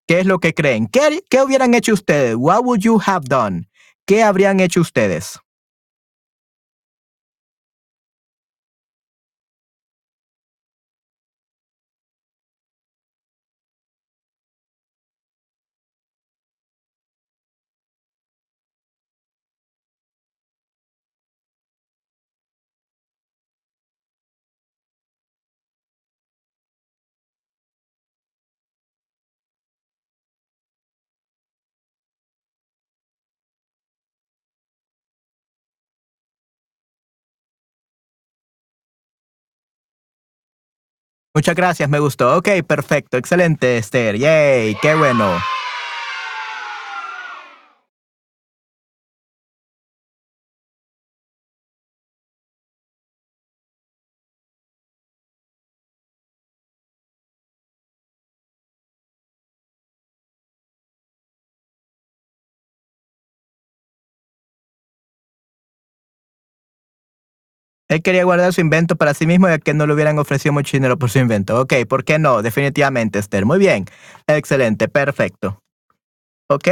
[0.07, 0.87] ¿Qué es lo que creen?
[0.87, 2.35] ¿Qué, ¿Qué hubieran hecho ustedes?
[2.37, 3.69] What would you have done?
[4.05, 5.39] ¿Qué habrían hecho ustedes?
[41.39, 42.35] Muchas gracias, me gustó.
[42.35, 44.17] Ok, perfecto, excelente, Esther.
[44.17, 45.39] Yay, qué bueno.
[67.89, 70.77] Él quería guardar su invento para sí mismo ya que no le hubieran ofrecido mucho
[70.77, 71.59] dinero por su invento.
[71.59, 72.43] Ok, ¿por qué no?
[72.43, 73.45] Definitivamente, Esther.
[73.45, 73.85] Muy bien.
[74.27, 75.59] Excelente, perfecto.
[76.51, 76.67] Ok,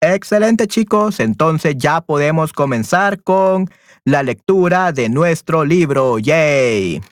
[0.00, 1.20] excelente chicos.
[1.20, 3.68] Entonces ya podemos comenzar con
[4.04, 6.18] la lectura de nuestro libro.
[6.18, 7.02] Yay.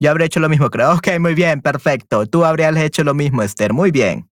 [0.00, 0.92] Yo habré hecho lo mismo, creo.
[0.92, 2.26] Ok, muy bien, perfecto.
[2.26, 3.72] Tú habrías hecho lo mismo, Esther.
[3.72, 4.28] Muy bien.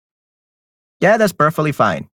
[1.01, 2.10] Yeah, that's perfectly fine.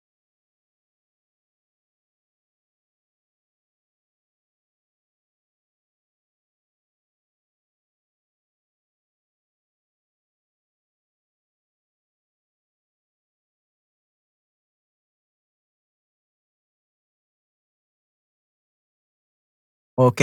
[19.96, 20.20] Ok.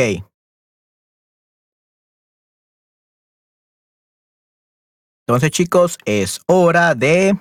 [5.27, 7.37] Entonces, chicos, es hora de...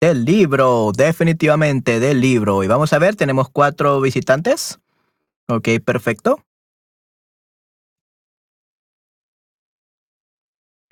[0.00, 2.64] Del libro, definitivamente del libro.
[2.64, 4.80] Y vamos a ver, tenemos cuatro visitantes.
[5.48, 6.44] Ok, perfecto.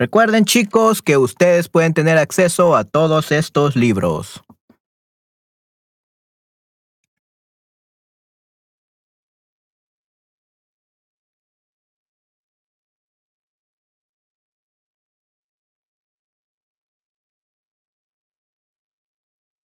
[0.01, 4.43] Recuerden chicos que ustedes pueden tener acceso a todos estos libros.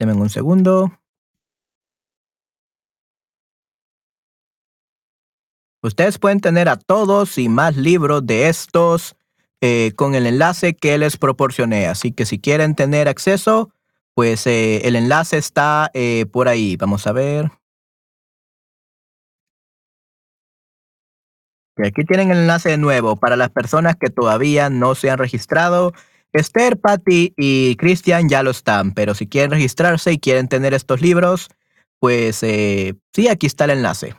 [0.01, 0.99] Denme un segundo.
[5.81, 9.15] Ustedes pueden tener a todos y más libros de estos
[9.67, 11.87] eh, con el enlace que les proporcioné.
[11.87, 13.71] Así que si quieren tener acceso,
[14.13, 16.77] pues eh, el enlace está eh, por ahí.
[16.77, 17.51] Vamos a ver.
[21.83, 25.95] Aquí tienen el enlace de nuevo para las personas que todavía no se han registrado.
[26.35, 31.01] Esther, Patty y Cristian ya lo están, pero si quieren registrarse y quieren tener estos
[31.01, 31.49] libros,
[32.01, 34.15] pues sí, aquí está el enlace.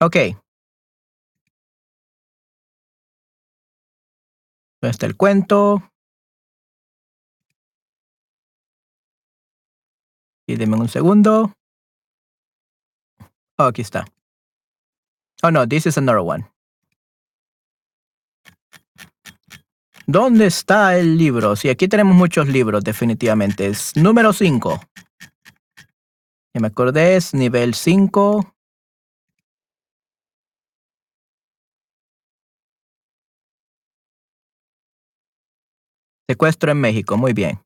[0.00, 0.16] Ok.
[4.80, 5.82] ¿Dónde está el cuento?
[10.46, 11.54] Y denme un segundo.
[13.56, 14.04] Oh, aquí está.
[15.42, 16.50] Oh, no, this is another one.
[20.06, 21.56] ¿Dónde está el libro?
[21.56, 23.68] Sí, aquí tenemos muchos libros, definitivamente.
[23.68, 24.80] Es número 5.
[26.52, 28.53] Ya me acordé, es nivel 5.
[36.28, 37.60] Secuestro en México, muy bien.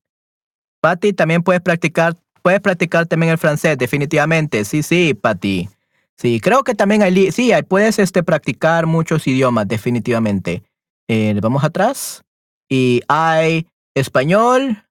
[0.81, 4.65] Patti, también puedes practicar, puedes practicar también el francés, definitivamente.
[4.65, 5.69] Sí, sí, Patti.
[6.17, 10.63] Sí, creo que también hay, sí, puedes este, practicar muchos idiomas, definitivamente.
[11.07, 12.25] Eh, vamos atrás.
[12.69, 14.85] Y hay español.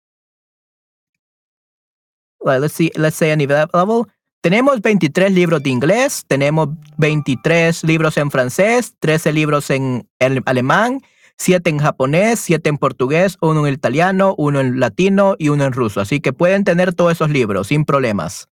[2.44, 4.04] let's see, let's say a nivel level.
[4.42, 10.08] Tenemos 23 libros de inglés, tenemos 23 libros en francés, 13 libros en
[10.46, 11.02] alemán,
[11.38, 15.74] 7 en japonés, 7 en portugués, uno en italiano, uno en latino y uno en
[15.74, 16.02] ruso.
[16.02, 18.50] Así que pueden tener todos esos libros sin problemas.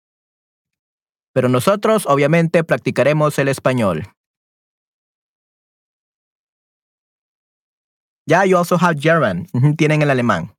[1.34, 4.08] Pero nosotros obviamente practicaremos el español.
[8.28, 9.48] Ya, yeah, you also have German.
[9.78, 10.55] Tienen el alemán.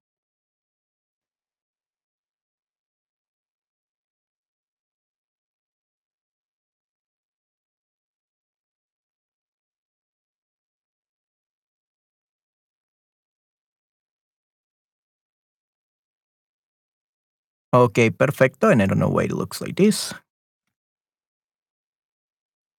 [17.76, 18.72] Okay, perfecto.
[18.72, 20.14] And I don't know why it looks like this.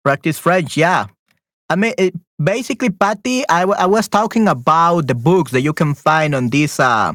[0.03, 1.05] Practice French, yeah.
[1.69, 5.93] I mean, it, basically, Patty, I, I was talking about the books that you can
[5.93, 7.13] find on this uh,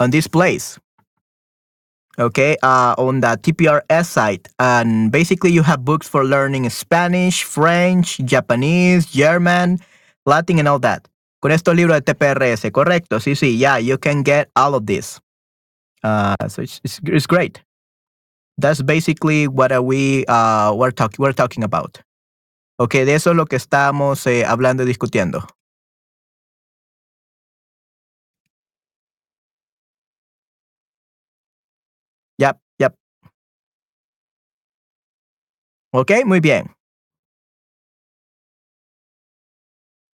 [0.00, 0.78] on this place.
[2.18, 8.18] Okay, uh, on the TPRS site, and basically you have books for learning Spanish, French,
[8.18, 9.78] Japanese, German,
[10.24, 11.06] Latin, and all that.
[11.42, 13.18] Con estos libros de TPRS, correcto?
[13.20, 15.20] Sí, sí, yeah, you can get all of this.
[16.04, 17.62] Uh, so it's, it's, it's great.
[18.58, 22.00] That's basically what we uh, we're talking we're talking about.
[22.78, 25.46] Ok, de eso es lo que estamos eh, hablando y discutiendo.
[32.38, 32.94] Yep, yep.
[35.92, 36.74] Ok, muy bien.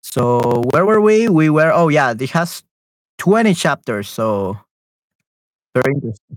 [0.02, 1.28] So where were we?
[1.28, 2.62] We were, oh yeah, it has
[3.18, 4.58] 20 chapters, so
[5.74, 6.36] very interesting.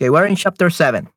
[0.00, 1.08] Okay, we're in chapter 7.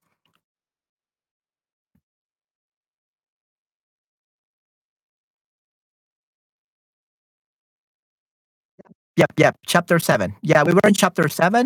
[9.18, 9.58] Yep, yep.
[9.66, 10.36] Chapter seven.
[10.42, 11.66] Yeah, we were in chapter seven.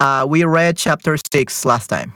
[0.00, 2.14] Uh, we read chapter six last time.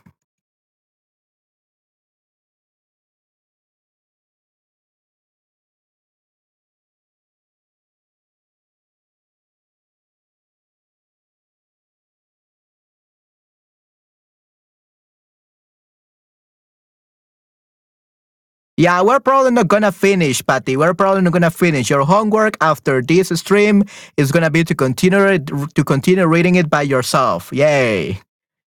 [18.80, 20.74] Yeah, we're probably not gonna finish, Patty.
[20.74, 21.90] We're probably not gonna finish.
[21.90, 23.84] Your homework after this stream
[24.16, 27.52] is gonna be to continue to continue reading it by yourself.
[27.52, 28.22] Yay!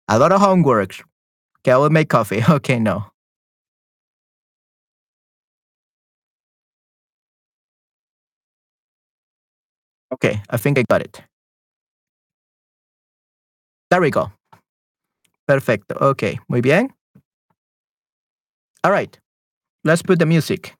[0.06, 1.02] A lot of homework.
[1.58, 2.40] Okay, I will make coffee.
[2.48, 3.06] Okay, no.
[10.14, 11.20] Okay, I think I got it.
[13.90, 14.30] There we go.
[15.48, 15.96] Perfecto.
[16.00, 16.94] Okay, muy bien.
[18.84, 19.18] All right.
[19.86, 20.74] Let's put the music.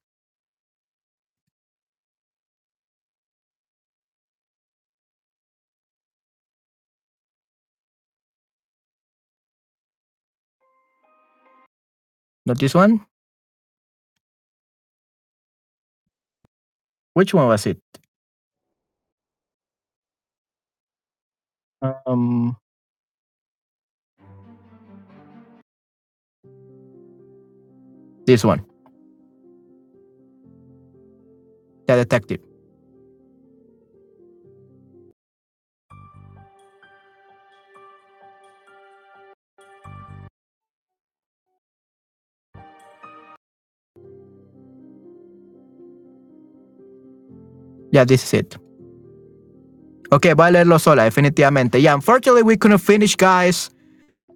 [12.47, 13.07] Not this one?
[17.15, 17.81] Which one was it?
[21.81, 22.57] Um,
[28.27, 28.67] this one.
[31.87, 32.41] The detective.
[47.93, 48.57] Yeah, this is it.
[50.13, 51.81] Okay, voy a leerlo sola, definitivamente.
[51.81, 53.71] Yeah, unfortunately, we couldn't finish, guys.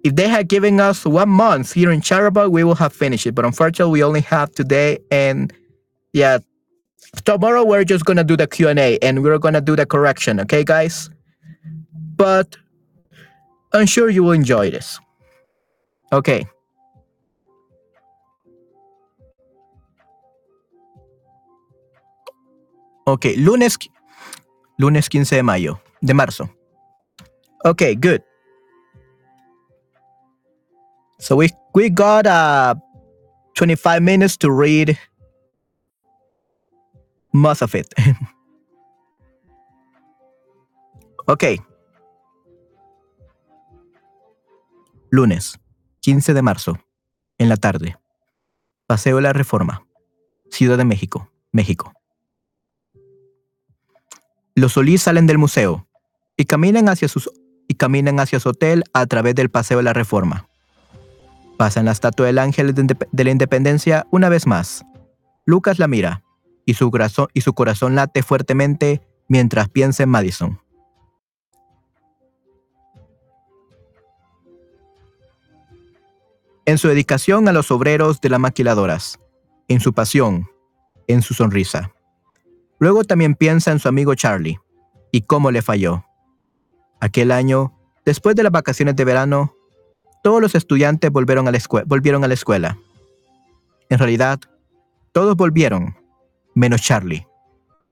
[0.03, 3.35] If they had given us one month here in Charabot, we would have finished it.
[3.35, 4.97] But unfortunately, we only have today.
[5.11, 5.53] And
[6.13, 6.39] yeah,
[7.25, 11.09] tomorrow we're just gonna do the q&a and we're gonna do the correction okay guys?
[12.15, 12.57] But
[13.73, 14.99] i'm sure you will enjoy this.
[16.13, 16.45] Okay.
[23.07, 23.77] Okay lunes
[24.79, 26.49] lunes 15 de mayo de marzo.
[27.65, 28.21] Okay good.
[31.19, 32.75] So we we got uh
[33.55, 34.97] 25 minutes to read
[37.33, 37.87] of it.
[41.27, 41.59] okay.
[45.09, 45.59] Lunes,
[46.01, 46.79] 15 de marzo,
[47.37, 47.97] en la tarde.
[48.87, 49.85] Paseo de la Reforma,
[50.49, 51.93] Ciudad de México, México.
[54.55, 55.87] Los Solís salen del museo
[56.35, 57.31] y caminan hacia, sus,
[57.67, 60.49] y caminan hacia su hotel a través del Paseo de la Reforma.
[61.57, 64.83] Pasan la estatua del Ángel de la Independencia una vez más.
[65.45, 66.23] Lucas la mira
[66.65, 70.61] y su, corazón, y su corazón late fuertemente mientras piensa en Madison.
[76.65, 79.19] En su dedicación a los obreros de las maquiladoras,
[79.67, 80.47] en su pasión,
[81.07, 81.91] en su sonrisa.
[82.79, 84.59] Luego también piensa en su amigo Charlie
[85.11, 86.05] y cómo le falló.
[86.99, 87.73] Aquel año,
[88.05, 89.55] después de las vacaciones de verano,
[90.23, 92.77] todos los estudiantes volvieron a la, volvieron a la escuela.
[93.89, 94.39] En realidad,
[95.11, 95.97] todos volvieron,
[96.61, 97.25] menos Charlie,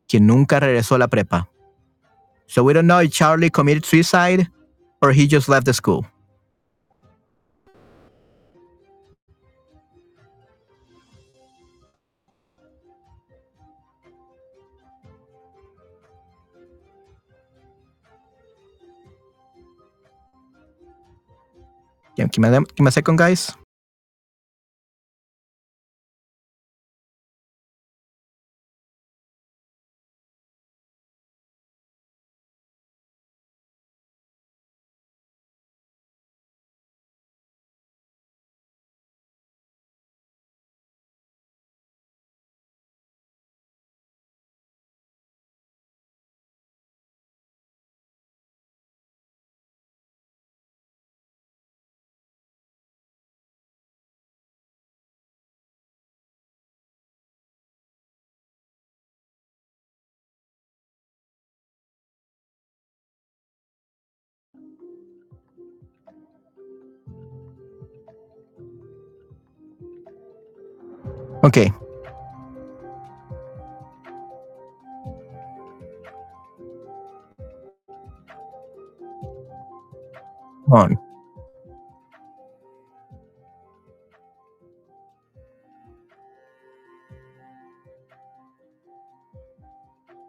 [0.08, 1.50] quien nunca regresó a la prepa.
[2.46, 4.48] So we don't know if Charlie committed suicide
[5.02, 6.06] or he just left the school.
[22.20, 23.56] A second, guys.
[71.50, 71.58] Ok.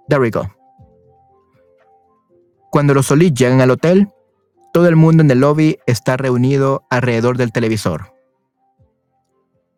[0.08, 0.50] There we go.
[2.70, 4.08] Cuando los Solís llegan al hotel,
[4.72, 8.14] todo el mundo en el lobby está reunido alrededor del televisor.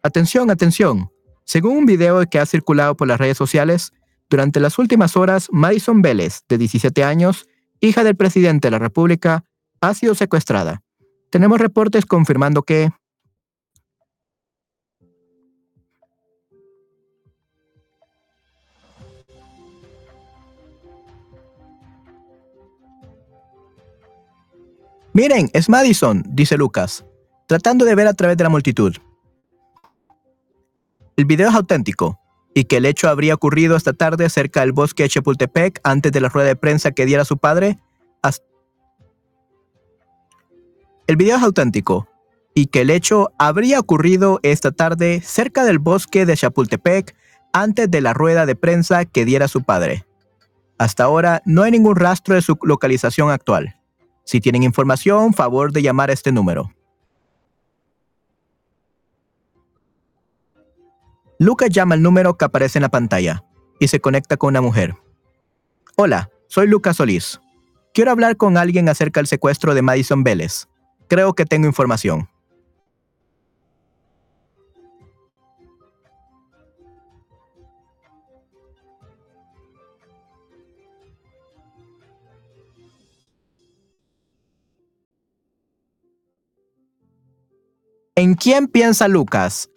[0.02, 1.11] Atención, atención.
[1.44, 3.93] Según un video que ha circulado por las redes sociales,
[4.31, 7.47] durante las últimas horas, Madison Vélez, de 17 años,
[7.81, 9.44] hija del presidente de la República,
[9.81, 10.82] ha sido secuestrada.
[11.31, 12.90] Tenemos reportes confirmando que...
[25.14, 27.05] Miren, es Madison, dice Lucas,
[27.47, 28.97] tratando de ver a través de la multitud.
[31.16, 32.18] El video es auténtico
[32.55, 36.20] y que el hecho habría ocurrido esta tarde cerca del bosque de Chapultepec antes de
[36.20, 37.78] la rueda de prensa que diera su padre.
[41.06, 42.09] El video es auténtico
[42.55, 47.14] y que el hecho habría ocurrido esta tarde cerca del bosque de Chapultepec
[47.52, 50.06] antes de la rueda de prensa que diera su padre.
[50.78, 53.76] Hasta ahora no hay ningún rastro de su localización actual.
[54.24, 56.72] Si tienen información, favor de llamar a este número.
[61.43, 63.43] Lucas llama al número que aparece en la pantalla
[63.81, 64.94] y se conecta con una mujer.
[65.97, 67.40] Hola, soy Lucas Solís.
[67.93, 70.69] Quiero hablar con alguien acerca del secuestro de Madison Vélez.
[71.09, 72.28] Creo que tengo información.
[88.14, 89.71] ¿En quién piensa Lucas?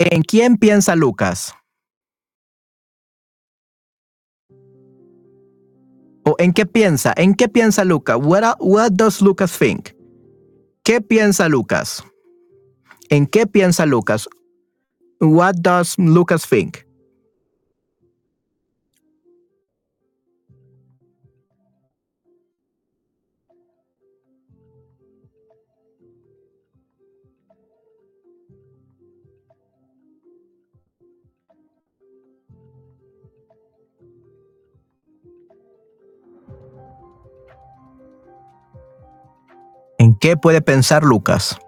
[0.00, 1.52] ¿En quién piensa Lucas?
[6.24, 7.12] ¿O en qué piensa?
[7.16, 8.16] ¿En qué piensa Lucas?
[8.20, 9.90] What, what does Lucas think?
[10.84, 12.04] ¿Qué piensa Lucas?
[13.10, 14.28] ¿En qué piensa Lucas?
[15.20, 16.87] What does Lucas think?
[40.20, 41.58] Qué puede pensar Lucas?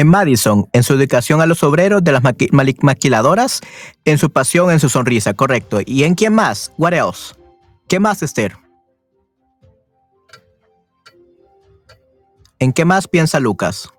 [0.00, 3.60] En Madison, en su educación a los obreros de las maquiladoras,
[4.06, 5.80] en su pasión, en su sonrisa, correcto.
[5.84, 6.72] ¿Y en quién más?
[6.78, 7.34] What else?
[7.86, 8.56] ¿Qué más, Esther?
[12.58, 13.90] ¿En qué más piensa Lucas?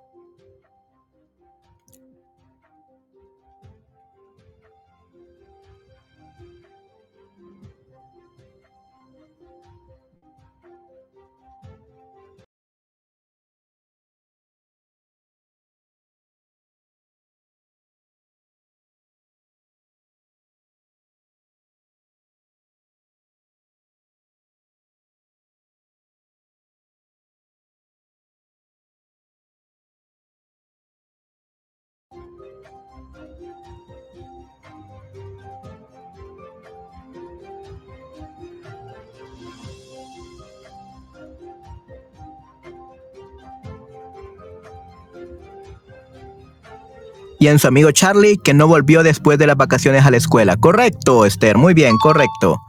[47.41, 50.57] Y en su amigo Charlie, que no volvió después de las vacaciones a la escuela.
[50.57, 51.57] Correcto, Esther.
[51.57, 52.61] Muy bien, correcto.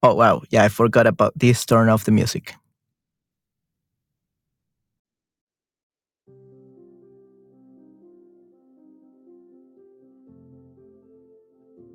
[0.00, 0.40] Oh, wow.
[0.48, 2.58] Yeah, I forgot about this turn off the music.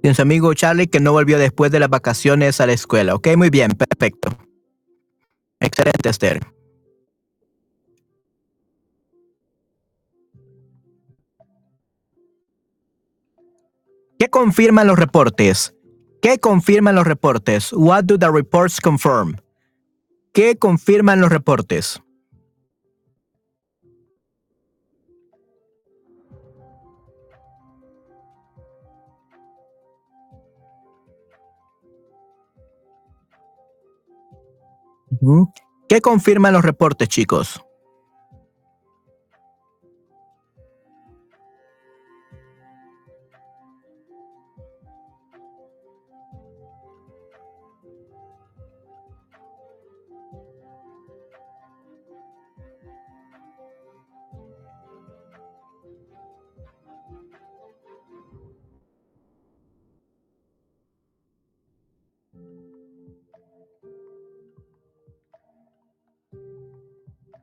[0.03, 3.15] Y en su amigo Charlie, que no volvió después de las vacaciones a la escuela.
[3.15, 4.29] Ok, muy bien, perfecto.
[5.59, 6.39] Excelente, Esther.
[14.17, 15.75] ¿Qué confirman los reportes?
[16.21, 17.73] ¿Qué confirman los reportes?
[17.73, 19.35] What do the reports confirm?
[20.33, 22.01] ¿Qué confirman los reportes?
[35.89, 37.61] ¿Qué confirman los reportes, chicos?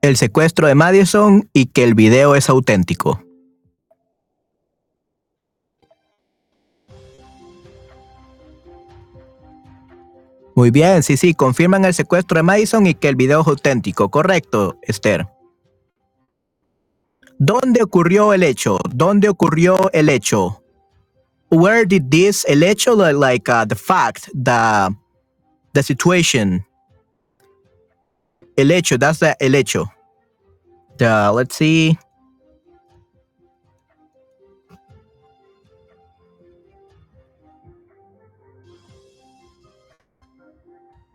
[0.02, 3.22] El secuestro de Madison y que el video es auténtico.
[10.56, 14.10] Muy bien, sí, sí, confirman el secuestro de Madison y que el video es auténtico.
[14.10, 15.28] Correcto, Esther.
[17.38, 18.78] ¿Dónde ocurrió el hecho?
[18.92, 20.62] ¿Dónde ocurrió el hecho?
[21.50, 24.94] Where did this, el hecho, li- like uh, the fact, the,
[25.74, 26.66] the situation?
[28.56, 29.90] El hecho, that's the, el hecho.
[30.98, 31.98] Let's see.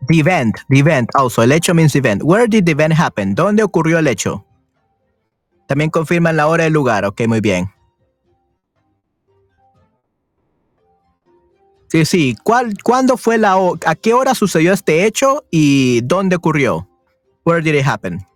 [0.08, 2.22] The event, the event, also, el hecho means event.
[2.22, 3.34] Where did the event happen?
[3.34, 4.44] ¿Dónde ocurrió el hecho?
[5.66, 7.04] También confirman la hora y el lugar.
[7.04, 7.70] Ok, muy bien.
[11.88, 12.36] Sí, sí.
[12.42, 16.87] ¿Cuál, ¿Cuándo fue la ¿A qué hora sucedió este hecho y dónde ocurrió?
[17.48, 18.26] Where did it happen?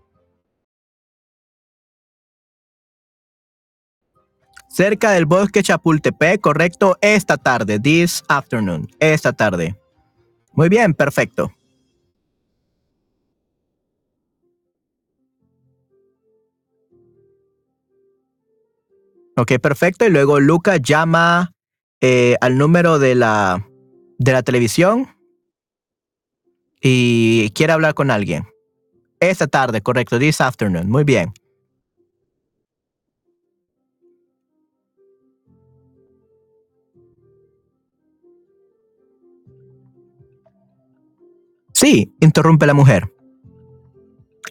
[4.70, 9.78] Cerca del bosque Chapultepec, correcto, esta tarde, this afternoon, esta tarde.
[10.54, 11.52] Muy bien, perfecto.
[19.36, 20.06] Ok, perfecto.
[20.06, 21.52] Y luego Luca llama
[22.00, 23.68] eh, al número de la,
[24.16, 25.06] de la televisión
[26.80, 28.51] y quiere hablar con alguien.
[29.22, 30.90] Esta tarde, correcto, this afternoon.
[30.90, 31.32] Muy bien.
[41.72, 43.12] Sí, interrumpe la mujer.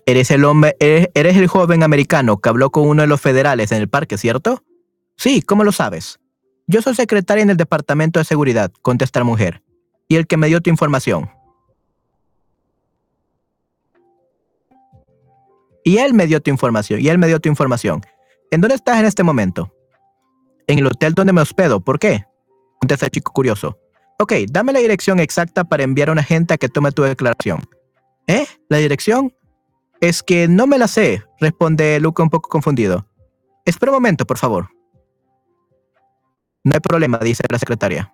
[0.06, 3.73] Eres el hombre, eres, eres el joven americano que habló con uno de los federales
[3.73, 4.64] en el parque, ¿cierto?
[5.18, 6.22] Sí, ¿cómo lo sabes?
[6.68, 9.64] Yo soy secretaria en el departamento de seguridad, contesta la mujer.
[10.07, 11.30] Y el que me dio tu información.
[15.83, 18.01] Y él me dio tu información, y él me dio tu información.
[18.51, 19.73] ¿En dónde estás en este momento?
[20.67, 21.79] En el hotel donde me hospedo.
[21.79, 22.25] ¿Por qué?
[22.79, 23.77] Contesta el chico curioso.
[24.19, 27.61] Ok, dame la dirección exacta para enviar a un agente a que tome tu declaración.
[28.27, 28.45] ¿Eh?
[28.69, 29.33] ¿La dirección?
[29.99, 33.07] Es que no me la sé, responde Luca un poco confundido.
[33.65, 34.69] Espera un momento, por favor.
[36.63, 38.13] No hay problema, dice la secretaria.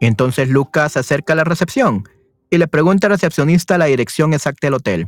[0.00, 2.04] Entonces Lucas se acerca a la recepción
[2.52, 5.06] y le pregunta al recepcionista la dirección exacta del hotel.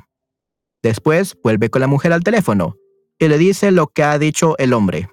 [0.82, 2.76] Después vuelve con la mujer al teléfono
[3.18, 5.10] y le dice lo que ha dicho el hombre.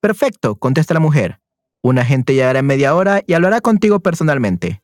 [0.00, 1.38] Perfecto, contesta la mujer.
[1.82, 4.80] Un agente llegará en media hora y hablará contigo personalmente.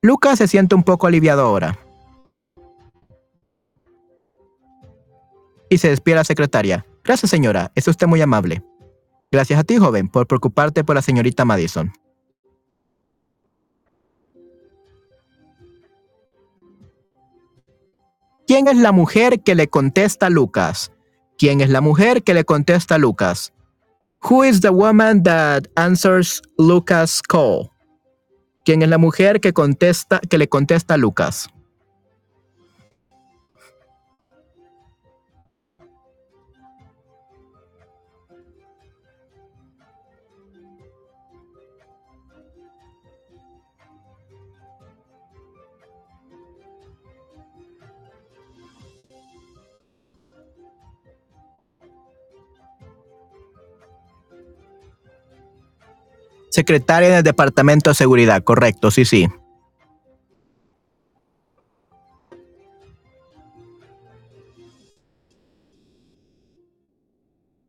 [0.00, 1.78] Lucas se siente un poco aliviado ahora.
[5.68, 6.86] Y se despide a la secretaria.
[7.04, 7.70] Gracias, señora.
[7.74, 8.62] Es usted muy amable.
[9.30, 11.92] Gracias a ti, joven, por preocuparte por la señorita Madison.
[18.48, 20.90] ¿Quién es la mujer que le contesta a Lucas?
[21.36, 23.52] ¿Quién es la mujer que le contesta a Lucas?
[24.22, 27.70] Who is the woman that answers Lucas' call?
[28.64, 31.50] ¿Quién es la mujer que contesta que le contesta a Lucas?
[56.50, 59.28] Secretaria del Departamento de Seguridad, correcto, sí, sí.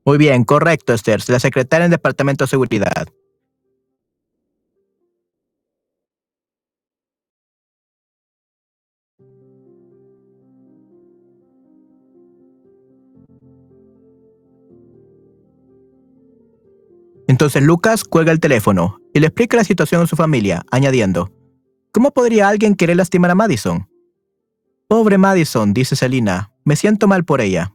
[0.06, 1.22] Muy bien, correcto, Esther.
[1.28, 3.08] La secretaria del Departamento de Seguridad.
[17.40, 21.32] Entonces Lucas cuelga el teléfono y le explica la situación a su familia, añadiendo,
[21.94, 23.88] ¿Cómo podría alguien querer lastimar a Madison?
[24.90, 27.74] Pobre Madison, dice Selina, me siento mal por ella.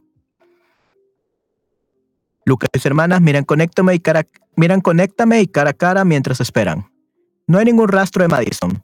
[2.45, 6.41] Lucas y sus hermanas miran conéctame y cara, miran conéctame y cara a cara mientras
[6.41, 6.91] esperan.
[7.47, 8.83] No hay ningún rastro de Madison.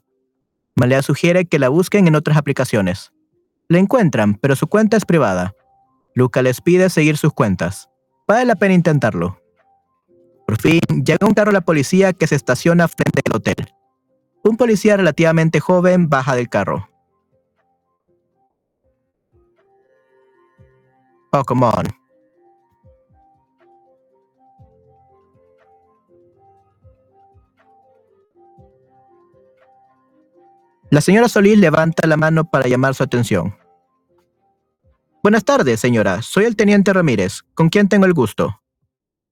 [0.74, 3.12] Malea sugiere que la busquen en otras aplicaciones.
[3.68, 5.54] La encuentran, pero su cuenta es privada.
[6.16, 7.88] Luca les pide seguir sus cuentas.
[8.26, 9.41] Vale la pena intentarlo.
[10.46, 13.74] Por fin, llega un carro de la policía que se estaciona frente al hotel.
[14.44, 16.88] Un policía relativamente joven baja del carro.
[21.32, 22.02] Oh, come on.
[30.90, 33.56] La señora Solís levanta la mano para llamar su atención.
[35.22, 36.20] Buenas tardes, señora.
[36.20, 37.44] Soy el teniente Ramírez.
[37.54, 38.60] ¿Con quién tengo el gusto?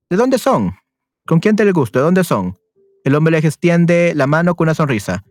[0.09, 0.80] ¿De dónde son?
[1.31, 2.01] ¿Con quién te le gusta?
[2.01, 2.59] ¿De dónde son?
[3.05, 5.23] El hombre le extiende la mano con una sonrisa.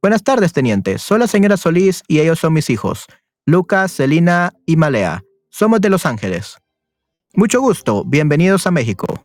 [0.00, 0.98] Buenas tardes, teniente.
[0.98, 3.06] Soy la señora Solís y ellos son mis hijos,
[3.44, 5.24] Lucas, Celina y Malea.
[5.50, 6.58] Somos de Los Ángeles.
[7.34, 8.04] Mucho gusto.
[8.04, 9.24] Bienvenidos a México.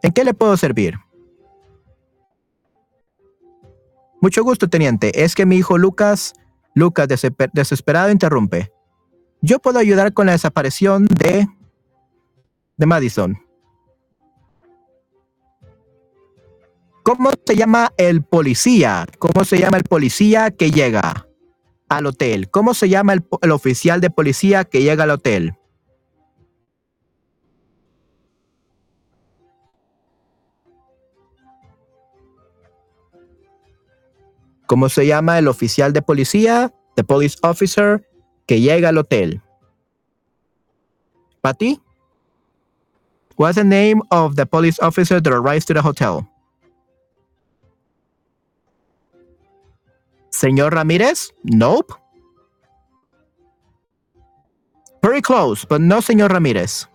[0.00, 0.94] ¿En qué le puedo servir?
[4.20, 5.24] Mucho gusto, teniente.
[5.24, 6.34] Es que mi hijo Lucas,
[6.76, 7.08] Lucas
[7.52, 8.70] desesperado interrumpe.
[9.40, 11.48] Yo puedo ayudar con la desaparición de...
[12.76, 13.44] de Madison.
[17.06, 19.06] ¿Cómo se llama el policía?
[19.20, 21.28] ¿Cómo se llama el policía que llega
[21.88, 22.50] al hotel?
[22.50, 25.54] ¿Cómo se llama el, el oficial de policía que llega al hotel?
[34.66, 38.04] ¿Cómo se llama el oficial de policía, the police officer,
[38.46, 39.40] que llega al hotel?
[41.40, 41.80] Patty?
[43.36, 46.28] What's the name of the police officer that arrives to the hotel?
[50.36, 51.32] Señor Ramírez?
[51.44, 51.94] Nope.
[55.02, 56.86] Very close, but no Señor Ramírez.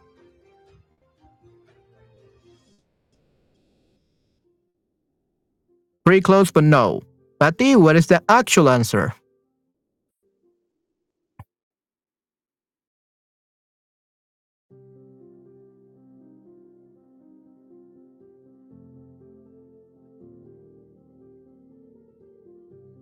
[6.06, 7.02] Pretty close, but no.
[7.40, 9.14] Patty, what is the actual answer?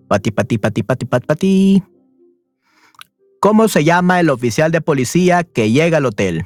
[0.10, 1.84] Pati, pati, pati, pati, pati.
[3.40, 6.46] ¿Cómo se llama el oficial de policía que llega al hotel?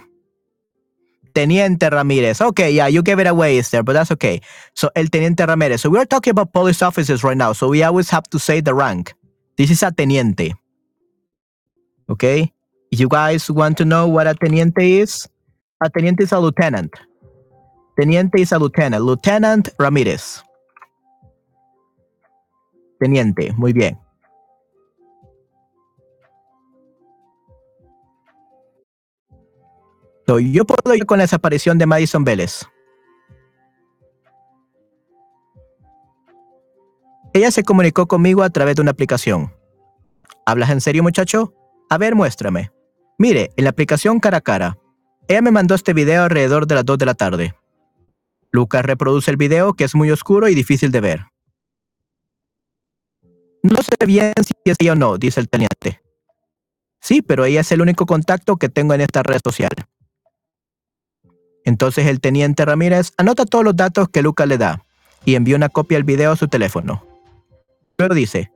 [1.34, 2.41] Teniente Ramírez.
[2.41, 4.41] Okay, yeah, you gave it away, Esther, but that's okay.
[4.73, 5.80] So, el Teniente Ramírez.
[5.80, 8.73] So, we're talking about police officers right now, so we always have to say the
[8.73, 9.14] rank.
[9.57, 10.53] This is a Teniente.
[12.10, 12.52] Okay?
[12.91, 15.27] If you guys want to know what a Teniente is,
[15.81, 16.94] a Teniente is a lieutenant.
[17.99, 19.03] Teniente is a lieutenant.
[19.03, 20.44] Lieutenant Ramírez.
[23.03, 23.99] Teniente, muy bien.
[30.25, 32.65] Yo puedo ir con la desaparición de Madison Vélez.
[37.34, 39.53] Ella se comunicó conmigo a través de una aplicación.
[40.45, 41.53] ¿Hablas en serio, muchacho?
[41.89, 42.71] A ver, muéstrame.
[43.17, 44.77] Mire, en la aplicación cara a cara.
[45.27, 47.53] Ella me mandó este video alrededor de las 2 de la tarde.
[48.49, 51.32] Lucas reproduce el video que es muy oscuro y difícil de ver.
[53.64, 56.02] No sé bien si es ella o no, dice el teniente.
[56.99, 59.72] Sí, pero ella es el único contacto que tengo en esta red social.
[61.64, 64.84] Entonces el teniente Ramírez anota todos los datos que Lucas le da
[65.23, 67.06] y envía una copia del video a su teléfono.
[67.98, 68.52] Luego dice,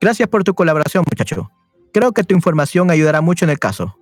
[0.00, 1.50] gracias por tu colaboración muchacho.
[1.92, 3.96] Creo que tu información ayudará mucho en el caso.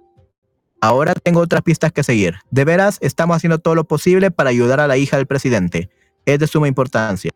[0.81, 2.37] Ahora tengo otras pistas que seguir.
[2.51, 5.91] De veras, estamos haciendo todo lo posible para ayudar a la hija del presidente.
[6.25, 7.31] Es de suma importancia.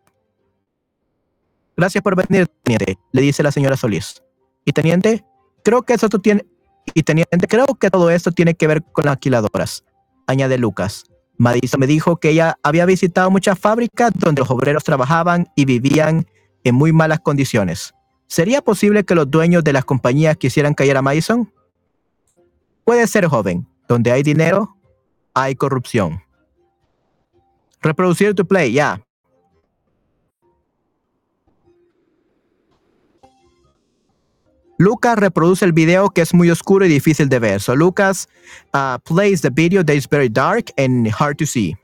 [1.80, 4.22] Gracias por venir, teniente, le dice la señora Solís.
[4.66, 5.24] Y teniente,
[5.64, 6.44] creo que tiene
[6.92, 9.82] y teniente, creo que todo esto tiene que ver con las alquiladoras,
[10.26, 11.04] añade Lucas.
[11.38, 16.26] Madison me dijo que ella había visitado muchas fábricas donde los obreros trabajaban y vivían
[16.64, 17.94] en muy malas condiciones.
[18.26, 21.50] ¿Sería posible que los dueños de las compañías quisieran callar a Madison?
[22.84, 23.66] Puede ser joven.
[23.88, 24.76] Donde hay dinero,
[25.32, 26.22] hay corrupción.
[27.80, 29.00] Reproducir tu play, ya.
[34.80, 37.60] Lucas reproduce el video que es muy oscuro y difícil de ver.
[37.60, 38.30] So Lucas
[38.72, 41.76] uh, plays the video that is very dark and hard to see.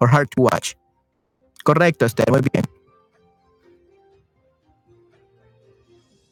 [0.00, 0.74] Or hard to watch.
[1.62, 2.64] Correcto, Esther, muy bien.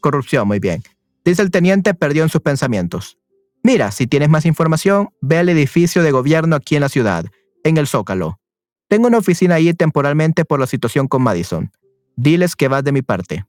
[0.01, 0.83] Corrupción, muy bien.
[1.25, 3.17] Dice el teniente, perdió en sus pensamientos.
[3.63, 7.27] Mira, si tienes más información, ve al edificio de gobierno aquí en la ciudad,
[7.63, 8.41] en el Zócalo.
[8.89, 11.71] Tengo una oficina ahí temporalmente por la situación con Madison.
[12.17, 13.45] Diles que vas de mi parte.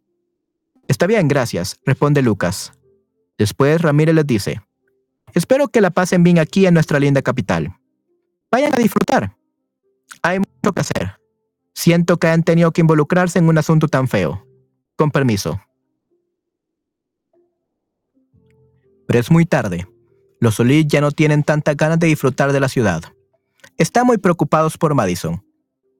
[0.90, 2.74] Está bien, gracias, responde Lucas.
[3.38, 4.61] Después Ramírez les dice,
[5.36, 7.76] espero que la pasen bien aquí en nuestra linda capital.
[8.52, 9.38] Vayan a disfrutar.
[10.24, 11.20] Hay mucho que hacer.
[11.76, 14.44] Siento que han tenido que involucrarse en un asunto tan feo.
[14.95, 15.61] Con permiso.
[19.07, 19.88] Pero es muy tarde.
[20.40, 23.03] Los Solís ya no tienen tantas ganas de disfrutar de la ciudad.
[23.78, 25.45] Están muy preocupados por Madison.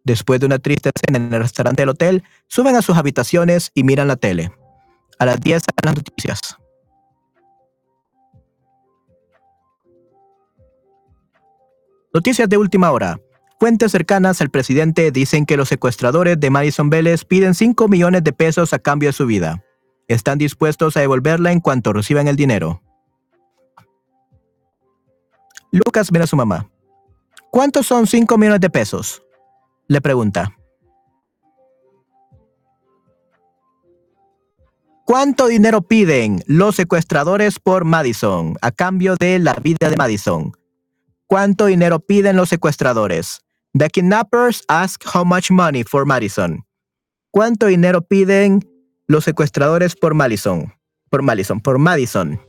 [0.03, 3.84] Después de una triste cena en el restaurante del hotel, suben a sus habitaciones y
[3.84, 4.52] miran la tele.
[5.20, 6.58] A las 10 salen las noticias.
[12.14, 13.20] Noticias de última hora.
[13.60, 18.32] Fuentes cercanas al presidente dicen que los secuestradores de Madison Vélez piden 5 millones de
[18.32, 19.64] pesos a cambio de su vida.
[20.08, 22.82] Están dispuestos a devolverla en cuanto reciban el dinero.
[25.72, 26.70] Lucas mira a su mamá.
[27.52, 29.22] ¿Cuántos son 5 millones de pesos?
[29.88, 30.59] Le pregunta.
[35.10, 40.52] ¿Cuánto dinero piden los secuestradores por Madison a cambio de la vida de Madison?
[41.26, 43.41] ¿Cuánto dinero piden los secuestradores?
[43.73, 46.64] The kidnappers ask how much money for Madison.
[47.31, 48.60] ¿Cuánto dinero piden
[49.07, 50.72] los secuestradores por Madison?
[51.10, 52.40] Por Madison, por Madison.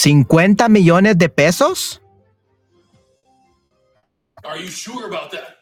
[0.00, 2.00] 50 millones de pesos?
[4.42, 5.58] Are you sure about that?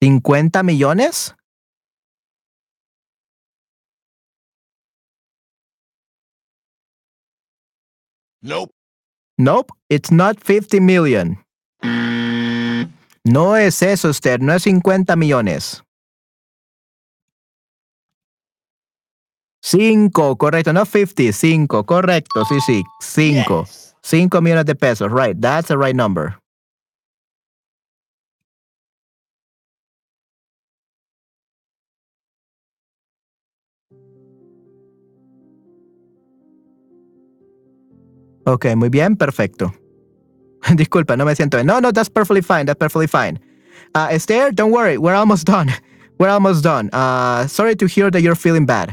[0.00, 1.34] ¿50 millones?
[8.42, 8.70] Nope.
[9.36, 11.44] Nope, it's not 50 million.
[13.24, 15.82] No es eso, usted, no es 50 millones.
[19.60, 23.64] Cinco, correcto, no 50, cinco, correcto, sí, sí, cinco.
[23.66, 23.96] Yes.
[24.02, 26.38] Cinco millones de pesos, right, that's the right number.
[38.46, 39.74] Ok, muy bien, perfecto.
[40.74, 41.66] Disculpa, no me siento bien.
[41.66, 43.38] No, no, that's perfectly fine, that's perfectly fine.
[43.94, 45.70] Uh, Esther, don't worry, we're almost done.
[46.18, 46.90] We're almost done.
[46.92, 48.92] Uh, sorry to hear that you're feeling bad.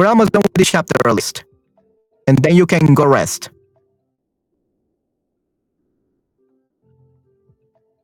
[0.00, 1.44] We're almost done with this chapter list.
[2.26, 3.50] And then you can go rest.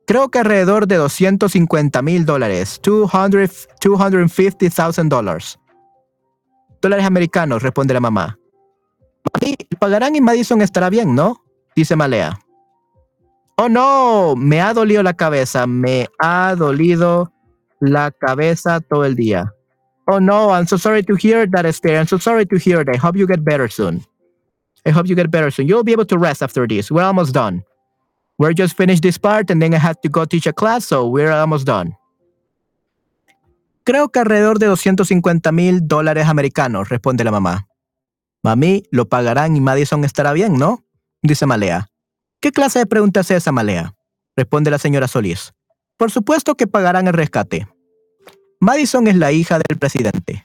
[0.07, 2.79] Creo que alrededor de 250 mil dólares.
[2.83, 5.59] 250,000 dólares.
[6.83, 8.39] Dólares americanos, responde la mamá.
[9.33, 11.43] Mami, pagarán y Madison estará bien, ¿no?
[11.75, 12.39] Dice Malea.
[13.57, 17.33] Oh no, me ha dolido la cabeza, me ha dolido
[17.81, 19.56] la cabeza todo el día.
[20.09, 21.97] Oh no, I'm so sorry to hear that, Esther.
[21.97, 22.95] I'm so sorry to hear that.
[22.95, 24.05] I hope you get better soon.
[24.87, 25.67] I hope you get better soon.
[25.67, 26.91] You'll be able to rest after this.
[26.91, 27.65] We're almost done.
[28.39, 31.09] We're just finished this part and then I have to go teach a class, so
[31.09, 31.97] we're almost done.
[33.85, 37.69] Creo que alrededor de 250 mil dólares americanos, responde la mamá.
[38.43, 40.85] Mami, lo pagarán y Madison estará bien, ¿no?
[41.23, 41.89] Dice Malea.
[42.41, 43.95] ¿Qué clase de pregunta es esa, Malea?
[44.37, 45.53] Responde la señora Solís.
[45.97, 47.67] Por supuesto que pagarán el rescate.
[48.61, 50.45] Madison es la hija del presidente.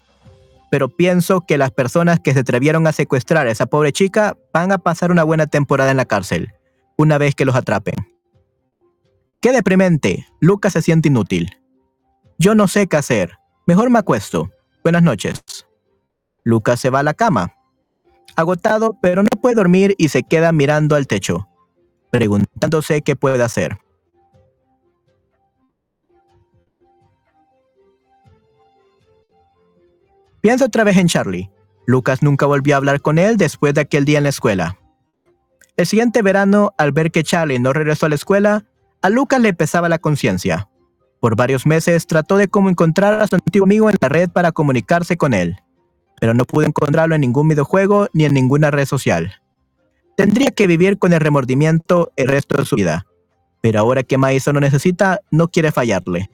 [0.70, 4.72] Pero pienso que las personas que se atrevieron a secuestrar a esa pobre chica van
[4.72, 6.54] a pasar una buena temporada en la cárcel,
[6.98, 7.96] una vez que los atrapen.
[9.42, 10.28] Qué deprimente.
[10.40, 11.58] Lucas se siente inútil.
[12.38, 13.38] Yo no sé qué hacer.
[13.66, 14.52] Mejor me acuesto.
[14.84, 15.42] Buenas noches.
[16.44, 17.56] Lucas se va a la cama.
[18.36, 21.48] Agotado, pero no puede dormir y se queda mirando al techo,
[22.12, 23.78] preguntándose qué puede hacer.
[30.42, 31.52] Piensa otra vez en Charlie.
[31.86, 34.78] Lucas nunca volvió a hablar con él después de aquel día en la escuela.
[35.78, 38.66] El siguiente verano, al ver que Charlie no regresó a la escuela,
[39.04, 40.68] a Lucas le pesaba la conciencia.
[41.20, 44.52] Por varios meses trató de cómo encontrar a su antiguo amigo en la red para
[44.52, 45.58] comunicarse con él,
[46.20, 49.42] pero no pudo encontrarlo en ningún videojuego ni en ninguna red social.
[50.18, 53.06] Tendría que vivir con el remordimiento el resto de su vida,
[53.62, 56.32] pero ahora que Maison lo necesita, no quiere fallarle.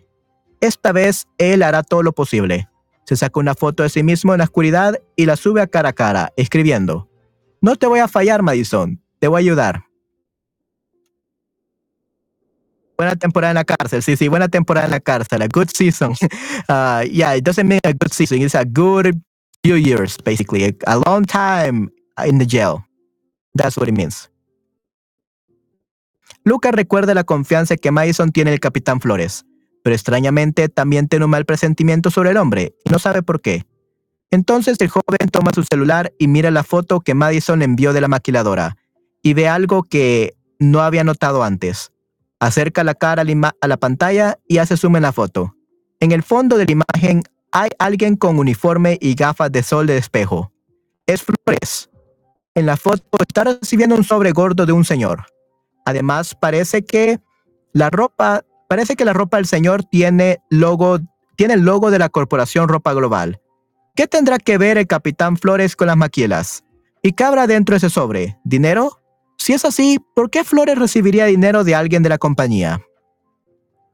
[0.61, 2.69] Esta vez él hará todo lo posible
[3.07, 5.89] se saca una foto de sí mismo en la oscuridad y la sube a cara
[5.89, 7.09] a cara, escribiendo,
[7.61, 9.85] No te voy a fallar, Madison, te voy a ayudar.
[12.97, 16.13] Buena temporada en la cárcel, sí, sí, buena temporada en la cárcel, a good season.
[16.69, 19.15] Uh, yeah, it doesn't mean a good season, it's a good
[19.63, 21.89] few years, basically, a, a long time
[22.25, 22.83] in the jail.
[23.55, 24.29] That's what it means.
[26.43, 29.45] Luca recuerda la confianza que Madison tiene en el Capitán Flores
[29.87, 33.65] pero extrañamente también tiene un mal presentimiento sobre el hombre y no sabe por qué.
[34.31, 38.09] Entonces el joven toma su celular y mira la foto que Madison envió de la
[38.09, 38.75] maquiladora
[39.23, 41.93] y ve algo que no había notado antes.
[42.41, 45.55] Acerca la cara a la pantalla y hace zoom en la foto.
[46.01, 47.23] En el fondo de la imagen
[47.53, 50.51] hay alguien con uniforme y gafas de sol de espejo.
[51.05, 51.89] Es Flores.
[52.55, 55.27] En la foto está recibiendo un sobre gordo de un señor.
[55.85, 57.21] Además, parece que
[57.71, 60.99] la ropa Parece que la ropa del señor tiene, logo,
[61.35, 63.39] tiene el logo de la corporación Ropa Global.
[63.95, 66.63] ¿Qué tendrá que ver el capitán Flores con las maquilas?
[67.01, 68.37] ¿Y qué habrá dentro de ese sobre?
[68.43, 69.01] ¿Dinero?
[69.37, 72.81] Si es así, ¿por qué Flores recibiría dinero de alguien de la compañía?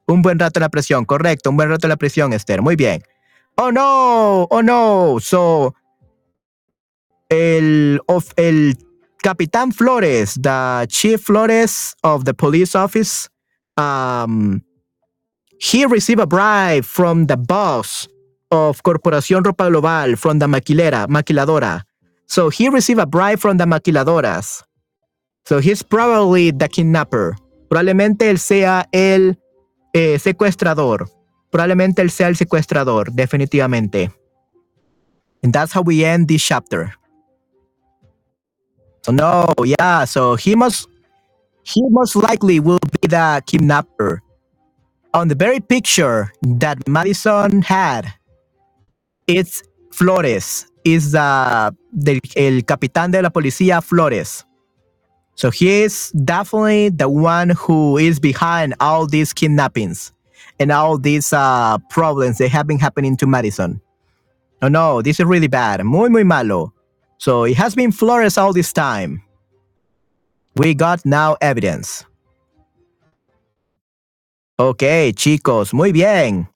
[0.08, 2.76] Un buen rato en la prisión, correcto, un buen rato en la prisión, Esther, muy
[2.76, 3.04] bien.
[3.56, 5.76] Oh no, oh no, so
[7.30, 8.78] el, of, el
[9.22, 13.30] capitán Flores, the chief Flores of the police office,
[13.78, 14.62] um,
[15.60, 18.08] he received a bribe from the boss
[18.52, 21.84] of Corporación Ropa Global, from the maquilera, maquiladora.
[22.28, 24.64] So he received a bribe from the maquiladoras.
[25.46, 27.36] So he's probably the kidnapper.
[27.70, 29.38] Probablemente él sea el
[29.94, 31.10] eh, secuestrador.
[31.50, 34.12] Probablemente él sea el secuestrador, definitivamente.
[35.44, 36.94] And that's how we end this chapter.
[39.02, 40.88] So no, yeah, so he must
[41.64, 44.22] he most likely will be the kidnapper.
[45.14, 48.14] On the very picture that Madison had,
[49.28, 50.68] it's Flores.
[50.86, 54.44] Is the, the el capitán de la policía Flores.
[55.36, 60.12] So he is definitely the one who is behind all these kidnappings
[60.60, 63.80] and all these uh, problems that have been happening to Madison.
[64.62, 65.84] Oh no, this is really bad.
[65.86, 66.74] Muy, muy malo.
[67.18, 69.22] So it has been Flores all this time.
[70.56, 72.06] We got now evidence.
[74.60, 76.48] Okay, chicos, muy bien.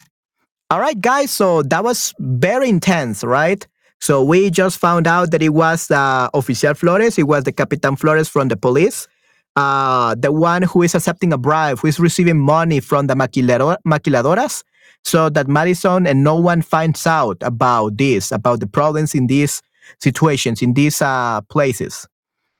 [0.69, 3.65] All right, guys, so that was very intense, right?
[3.99, 7.95] So we just found out that it was uh, Oficial Flores, it was the Capitan
[7.95, 9.07] Flores from the police,
[9.55, 14.63] uh, the one who is accepting a bribe, who is receiving money from the maquiladoras,
[15.03, 19.63] so that Madison and no one finds out about this, about the problems in these
[19.99, 22.07] situations, in these uh, places.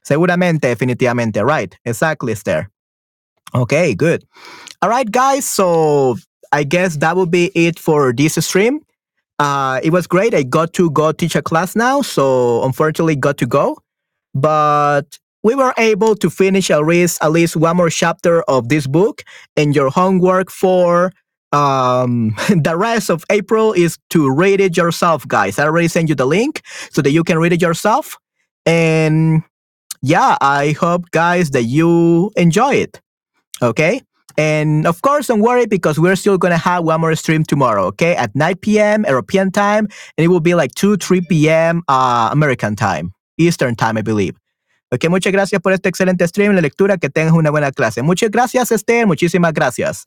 [0.08, 1.44] Seguramente, definitivamente.
[1.44, 1.76] Right.
[1.84, 2.70] Exactly, Esther.
[3.54, 4.24] Okay, good.
[4.82, 5.46] All right, guys.
[5.46, 6.16] So
[6.52, 8.80] I guess that would be it for this stream.
[9.40, 10.34] Uh, it was great.
[10.34, 12.02] I got to go teach a class now.
[12.02, 13.78] So unfortunately got to go.
[14.34, 18.88] But we were able to finish at least at least one more chapter of this
[18.88, 19.24] book,
[19.56, 21.12] and your homework for
[21.52, 25.60] um the rest of April is to read it yourself, guys.
[25.60, 26.62] I already sent you the link
[26.92, 28.18] so that you can read it yourself.
[28.66, 29.44] And
[30.02, 33.02] yeah, I hope guys that you enjoy it.
[33.62, 34.02] Okay.
[34.38, 37.86] And of course, don't worry because we're still going to have one more stream tomorrow,
[37.86, 38.16] okay?
[38.16, 39.04] At 9 p.m.
[39.08, 41.82] European time, and it will be like 2, 3 p.m.
[41.88, 44.38] Uh, American time, Eastern time, I believe.
[44.90, 48.02] Ok, muchas gracias por este excelente stream, la lectura, que tengas una buena clase.
[48.04, 50.06] Muchas gracias, Esther, muchísimas gracias.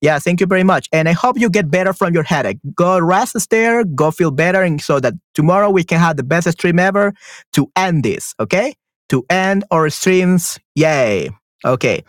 [0.00, 0.86] Yeah, thank you very much.
[0.92, 2.58] And I hope you get better from your headache.
[2.76, 6.48] Go rest, Esther, go feel better, and so that tomorrow we can have the best
[6.52, 7.12] stream ever
[7.54, 8.74] to end this, okay?
[9.10, 10.58] To end our streams.
[10.74, 11.30] Yay.
[11.64, 12.04] Okay.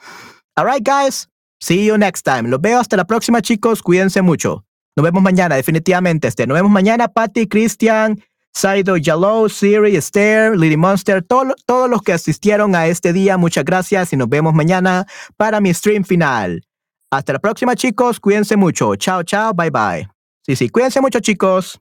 [0.55, 1.27] All right, guys.
[1.59, 2.49] See you next time.
[2.49, 3.81] Los veo hasta la próxima, chicos.
[3.81, 4.63] Cuídense mucho.
[4.95, 6.27] Nos vemos mañana, definitivamente.
[6.27, 6.45] Este.
[6.47, 8.21] Nos vemos mañana, Patty, Christian,
[8.53, 13.37] Saido, Yellow, Siri, Esther, Lily Monster, todo- todos los que asistieron a este día.
[13.37, 15.05] Muchas gracias y nos vemos mañana
[15.37, 16.61] para mi stream final.
[17.11, 18.19] Hasta la próxima, chicos.
[18.19, 18.95] Cuídense mucho.
[18.95, 19.53] Chao, chao.
[19.53, 20.09] Bye, bye.
[20.45, 20.69] Sí, sí.
[20.69, 21.79] Cuídense mucho, chicos.